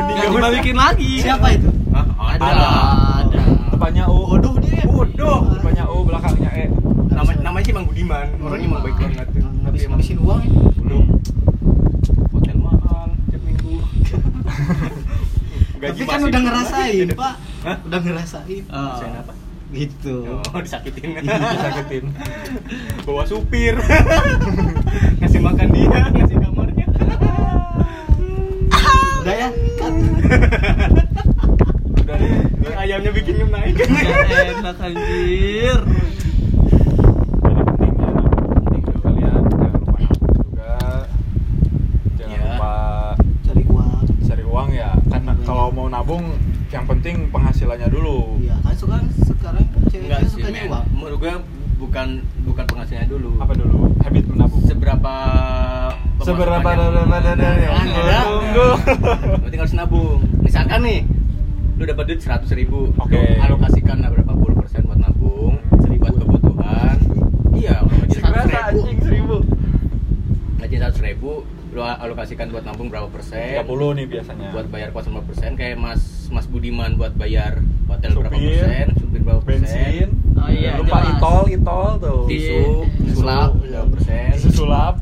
Mending 0.00 0.16
Nggak 0.16 0.26
gak 0.26 0.32
usah. 0.32 0.40
dibalikin 0.40 0.76
lagi. 0.80 1.12
siapa 1.22 1.46
itu 1.54 1.70
Hah? 1.94 2.06
Ada. 2.34 2.42
Ada. 2.50 2.66
Ada. 3.22 3.42
Depannya 3.70 4.04
U. 4.10 4.16
bodoh 4.26 4.54
dia 4.58 4.82
Bodoh. 4.88 5.38
Depannya 5.54 5.84
U, 5.86 5.96
belakangnya 6.02 6.50
E. 6.50 6.64
Nama 7.14 7.30
namanya 7.44 7.62
sih 7.62 7.74
Mang 7.76 7.86
Budiman. 7.86 8.26
Orangnya 8.42 8.66
emang 8.66 8.82
baik 8.82 8.96
banget. 8.98 9.26
emang 9.38 9.54
habisin 9.94 10.18
uang 10.18 10.40
ya 10.42 10.50
belum 10.82 11.04
hotel 12.32 12.56
mahal 12.58 13.08
tiap 13.30 13.42
minggu. 13.44 13.72
tapi 15.78 16.00
Gaji 16.00 16.02
kan 16.08 16.20
udah 16.24 16.40
ngerasain 16.42 17.08
pak 17.12 17.34
Hah? 17.64 17.76
udah 17.82 17.98
ngerasain 17.98 18.62
Oh. 18.66 18.76
Ngerasain 18.76 19.14
apa? 19.18 19.32
gitu 19.72 20.16
Oh, 20.30 20.60
disakitin. 20.60 21.18
Disakitin. 21.24 22.04
Bawa 23.02 23.24
supir. 23.24 23.74
ngasih 25.18 25.40
makan 25.40 25.68
dia, 25.68 26.00
ngasih 26.12 26.36
kamarnya. 26.38 26.86
udah 29.18 29.34
ya 29.34 29.48
Udah. 31.96 32.16
Ini 32.54 32.70
ayamnya 32.76 33.10
bikin 33.10 33.48
naik. 33.48 33.74
Enak 33.80 34.76
anjir. 34.78 35.78
Jadi 37.40 37.60
pentingnya 37.64 38.08
nih, 38.12 38.26
penting 38.54 38.82
juga 38.84 38.98
kalian 39.02 39.32
jangan 39.50 39.72
lupa 39.74 39.98
nabung 39.98 40.32
juga. 40.38 40.72
Jangan 42.14 42.30
Ya. 42.30 42.44
lupa 42.46 42.72
cari 43.42 43.62
uang 43.66 43.90
cari 44.22 44.44
uang 44.44 44.68
ya. 44.70 44.90
Kan 45.08 45.22
kalau 45.42 45.66
mau 45.68 45.88
nabung 45.88 46.24
yang 46.74 46.84
penting 46.84 47.30
penghasilannya 47.30 47.86
dulu 47.88 48.18
Iya, 48.40 48.54
kan 48.60 48.74
sekarang 48.74 49.06
sekarang 49.22 49.64
cewek 49.86 50.04
enggak 50.04 50.18
kan 50.18 50.26
sih 50.26 50.32
sukanya 50.36 50.58
men. 50.58 50.68
uang. 50.68 50.84
menurut 50.92 51.18
gue 51.20 51.32
bukan 51.76 52.08
bukan 52.42 52.64
penghasilannya 52.66 53.08
dulu 53.08 53.30
apa 53.38 53.52
dulu 53.54 53.78
habit 54.00 54.24
menabung 54.26 54.62
seberapa 54.64 55.14
seberapa 56.20 56.58
pemasukannya- 56.58 57.54
Tunggu, 57.54 58.02
tunggu. 58.24 58.68
Berarti 59.38 59.56
harus 59.56 59.74
nabung. 59.74 60.18
Misalkan 60.40 60.80
nih, 60.80 61.00
lu 61.74 61.84
dapat 61.84 62.04
duit 62.06 62.20
seratus 62.20 62.50
ribu, 62.50 62.90
Oke. 62.96 63.12
lu 63.12 63.20
alokasikan 63.38 63.98
lah 63.98 64.08
berapa 64.08 64.32
puluh 64.32 64.56
persen 64.56 64.82
buat 64.82 64.96
nabung, 64.96 65.58
buat 65.70 66.14
kebutuhan. 66.16 66.96
Iya, 67.52 67.74
seratus 68.08 68.48
ribu, 68.82 69.02
seribu 69.02 69.36
gaji 70.56 70.76
seratus 70.78 71.00
ribu, 71.02 71.32
lu 71.70 71.80
alokasikan 71.82 72.46
buat 72.48 72.64
nabung 72.64 72.88
berapa 72.88 73.08
persen? 73.08 73.60
30 73.60 73.68
nih 73.94 74.06
biasanya 74.08 74.48
Buat 74.50 74.66
bayar 74.68 74.88
kos 74.90 75.06
berapa 75.06 75.26
persen? 75.26 75.50
Kayak 75.54 75.76
Mas 75.76 76.00
Mas 76.34 76.46
Budiman 76.46 76.90
buat 76.94 77.14
bayar 77.14 77.62
hotel 77.86 78.10
berapa 78.12 78.26
Supir, 78.28 78.58
persen? 78.58 78.86
Supir 78.98 79.20
berapa 79.22 79.40
persen? 79.40 79.62
bensin 79.62 80.08
Oh 80.34 80.50
iya, 80.50 80.70
lupa 80.74 80.98
jelas. 80.98 81.14
itol 81.14 81.40
itol 81.48 81.88
tuh 81.96 82.20
Tisu, 82.26 82.58
Iya. 82.98 83.12
sulap 83.14 83.50
berapa 83.56 83.86
persen? 83.88 84.28
tisu 84.34 84.48
sulap 84.52 84.94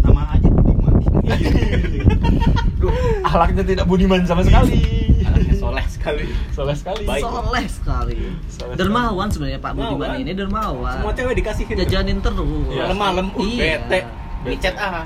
nama 0.00 0.22
aja 0.28 0.48
Budiman. 0.50 0.92
Duh, 2.80 2.90
ahlaknya 3.22 3.62
tidak 3.62 3.84
budiman 3.86 4.24
sama 4.24 4.42
sekali 4.42 4.80
anaknya 5.22 5.54
soleh 5.54 5.86
sekali. 5.86 6.24
soleh 6.50 6.74
sekali 6.74 7.02
Baik. 7.04 7.22
Soleh 7.22 7.66
sekali. 7.68 8.16
Soleh 8.50 8.74
Dermawan 8.74 9.28
sebenarnya 9.28 9.60
Pak 9.60 9.72
Budiman 9.72 10.18
ini 10.18 10.32
dermawan. 10.32 10.90
Semua 10.92 11.12
cewek 11.12 11.34
dikasihin. 11.36 11.76
jajanin 11.78 12.18
terus. 12.18 12.66
Iya. 12.66 12.88
Malam-malam, 12.88 13.26
uh, 13.30 13.40
Iya. 13.40 13.78
bete. 13.78 14.00
Micet 14.40 14.74
ah. 14.74 15.04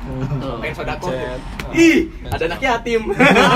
Pengen 0.63 0.75
sodako. 0.75 1.11
Micet. 1.11 1.41
Ih, 1.75 1.99
ada 2.31 2.45
anak 2.47 2.61
yatim. 2.61 3.03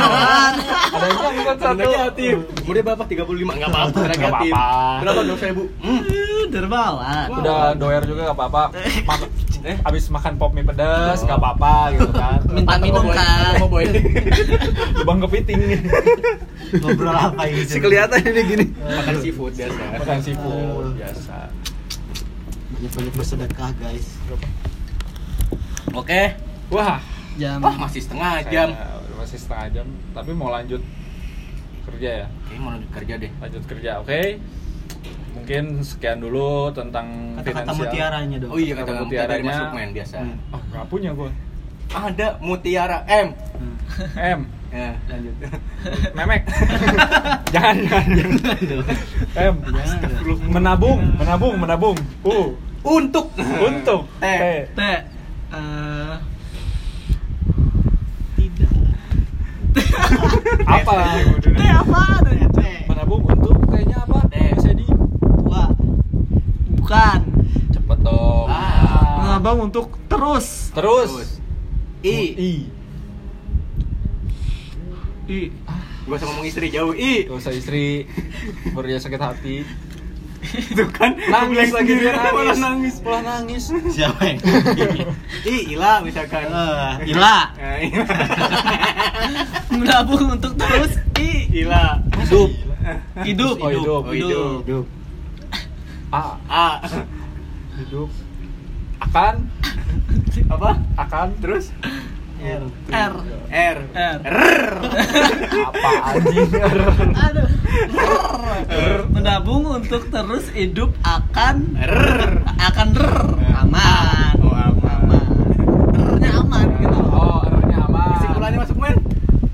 ada 0.95 1.07
yang 1.07 1.19
Ada 1.23 1.55
satu 1.55 1.65
anak 1.71 1.93
yatim. 1.95 2.37
Umurnya 2.67 2.83
berapa? 2.83 3.05
35. 3.07 3.23
Enggak 3.47 3.71
apa-apa, 3.71 3.99
anak 4.03 4.17
Nggak 4.17 4.33
yatim. 4.35 4.55
Berapa 4.99 5.21
dong 5.23 5.39
ribu? 5.39 5.63
Hmm. 5.79 6.03
Dermawan. 6.49 7.29
udah 7.39 7.77
doer 7.77 8.03
juga 8.09 8.33
gak 8.33 8.39
apa-apa 8.41 8.63
eh 9.61 9.77
abis 9.85 10.09
makan 10.09 10.39
pop 10.39 10.55
mie 10.55 10.65
pedas 10.65 11.21
gak 11.21 11.37
apa-apa 11.37 11.93
gitu 11.93 12.09
kan 12.09 12.41
Minta 12.49 12.79
minum 12.81 13.05
kan. 13.05 13.59
Boy. 13.69 13.85
lubang 14.97 15.19
kepiting 15.21 15.59
nih 15.61 15.81
Ngobrol 16.79 17.13
apa 17.13 17.43
ini? 17.45 17.67
si 17.67 17.77
kelihatan 17.77 18.23
ini 18.23 18.41
gini 18.47 18.65
Makan 18.81 19.15
seafood 19.19 19.53
biasa. 19.53 19.83
makan 19.93 20.19
seafood 20.23 20.87
biasa 20.97 21.37
Banyak-banyak 22.71 23.13
bersedekah, 23.13 23.71
guys. 23.77 24.07
Oke. 25.99 26.23
wah 26.69 27.01
Jam. 27.35 27.59
Wah, 27.59 27.75
masih 27.79 28.01
setengah 28.01 28.43
jam. 28.45 28.69
saya 28.71 28.99
udah 28.99 29.17
masih 29.17 29.39
setengah 29.39 29.67
jam 29.73 29.87
tapi 30.11 30.31
mau 30.33 30.49
lanjut 30.49 30.83
kerja 31.85 32.11
ya 32.17 32.27
Oke, 32.41 32.55
mau 32.57 32.71
lanjut 32.71 32.91
kerja 32.93 33.15
deh. 33.17 33.31
lanjut 33.37 33.63
kerja 33.65 33.91
oke 33.99 34.21
mungkin 35.31 35.65
sekian 35.81 36.19
dulu 36.19 36.69
tentang 36.73 37.07
Kata-kata 37.37 37.63
finansial 37.63 37.79
mutiaranya 37.81 38.37
dong. 38.39 38.51
Oh 38.51 38.59
iya, 38.59 38.75
Kata 38.75 38.83
kata 38.85 39.01
mutiaranya. 39.01 39.39
mutiaranya 39.39 39.55
masuk 39.55 39.69
main 39.73 39.91
biasa. 39.93 40.17
Hmm. 40.19 40.37
oh 40.51 40.63
nggak 40.69 40.87
punya 40.87 41.11
gue 41.13 41.31
Ada 41.89 42.29
mutiara 42.39 42.99
M. 43.07 43.29
Hmm. 43.55 43.77
M 44.37 44.41
Ya, 44.69 44.93
lanjut. 45.09 45.33
memek 46.13 46.43
jangan 47.55 47.77
jangan 47.81 48.09
M 48.13 48.35
Jangan, 49.33 49.55
jangan. 49.65 50.47
menabung 50.47 51.01
menabung 51.15 51.55
menabung 51.57 51.97
U 52.21 52.53
Untuk 52.81 53.33
untuk 53.59 54.01
T. 54.19 54.25
T 54.27 54.45
T. 54.71 54.81
Eh, 55.49 56.15
Tidak. 58.37 58.73
apa 60.69 60.93
T 61.57 61.63
apa? 61.65 62.03
T. 62.53 62.61
menabung 62.85 63.25
untuk 63.25 63.57
kayaknya 63.65 64.05
apa 64.05 64.29
T. 64.29 64.35
bisa 64.55 64.71
di 64.77 64.85
Tua. 64.85 65.73
Bukan. 66.77 67.21
cepet 67.73 67.99
dong 68.01 68.47
Ah. 68.47 69.17
Mengabang 69.19 69.73
untuk 69.73 69.97
terus. 70.07 70.69
terus, 70.71 71.11
Terus. 71.11 71.31
I. 72.05 72.17
I 72.37 72.53
I. 75.29 75.41
Gua 76.05 76.17
sama 76.17 76.33
ngomong 76.33 76.47
istri 76.47 76.69
jauh. 76.69 76.93
I. 76.93 77.25
gak 77.25 77.37
usah 77.37 77.53
istri 77.53 78.05
baru 78.73 78.87
dia 78.87 79.01
sakit 79.01 79.21
hati 79.21 79.65
Itu 80.73 80.85
kan 80.95 81.19
nangis 81.19 81.71
lagi 81.75 81.93
dia 81.99 82.15
malah 82.15 82.55
nangis 82.55 82.59
nangis. 82.63 82.95
malah 83.03 83.23
nangis 83.27 83.63
Siapa 83.91 84.21
yang? 84.23 84.39
I, 85.51 85.57
Ila 85.75 85.93
misalkan. 86.01 86.47
Eh, 86.47 87.11
Ila. 87.13 87.53
Ila. 87.59 88.07
Menabung 89.79 90.39
untuk 90.39 90.53
terus. 90.55 90.95
I. 91.19 91.31
Ila. 91.67 92.01
hidup 92.17 92.51
Hidup. 93.27 93.57
Oh, 93.61 93.71
hidup. 93.71 94.03
Oh, 94.07 94.15
hidup. 94.15 94.59
Hidup. 94.65 94.85
A 96.09 96.23
A. 96.49 96.69
hidup 97.79 98.09
akan 98.99 99.35
Apa? 100.51 100.71
akan 100.99 101.27
Terus 101.39 101.71
R. 102.39 102.65
R. 102.89 103.15
R. 103.51 103.79
R. 103.93 104.19
R. 104.23 104.73
apa 105.59 105.91
anjing 106.15 106.51
Aduh. 107.19 107.49
Menabung 109.11 109.65
untuk 109.67 110.07
terus 110.09 110.47
hidup 110.55 110.95
akan 111.03 111.75
R. 111.77 111.97
akan 112.57 112.89
r 112.95 113.13
aman. 113.59 114.35
Oh, 114.39 114.55
aman. 114.55 115.27
R-nya 115.99 116.31
aman 116.39 116.67
gitu. 116.79 116.99
oh 117.03 117.43
R-nya 117.43 117.79
aman 117.85 118.07
Kesimpulannya 118.17 118.59
masuk 118.63 118.77
men. 118.79 118.97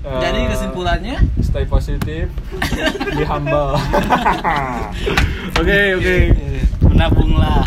Eh, 0.05 0.19
Jadi 0.21 0.39
kesimpulannya 0.53 1.17
stay 1.41 1.65
positif 1.65 2.29
be 3.09 3.23
humble 3.25 3.73
oke 5.59 5.79
oke 5.97 6.17
Menabunglah. 6.85 7.65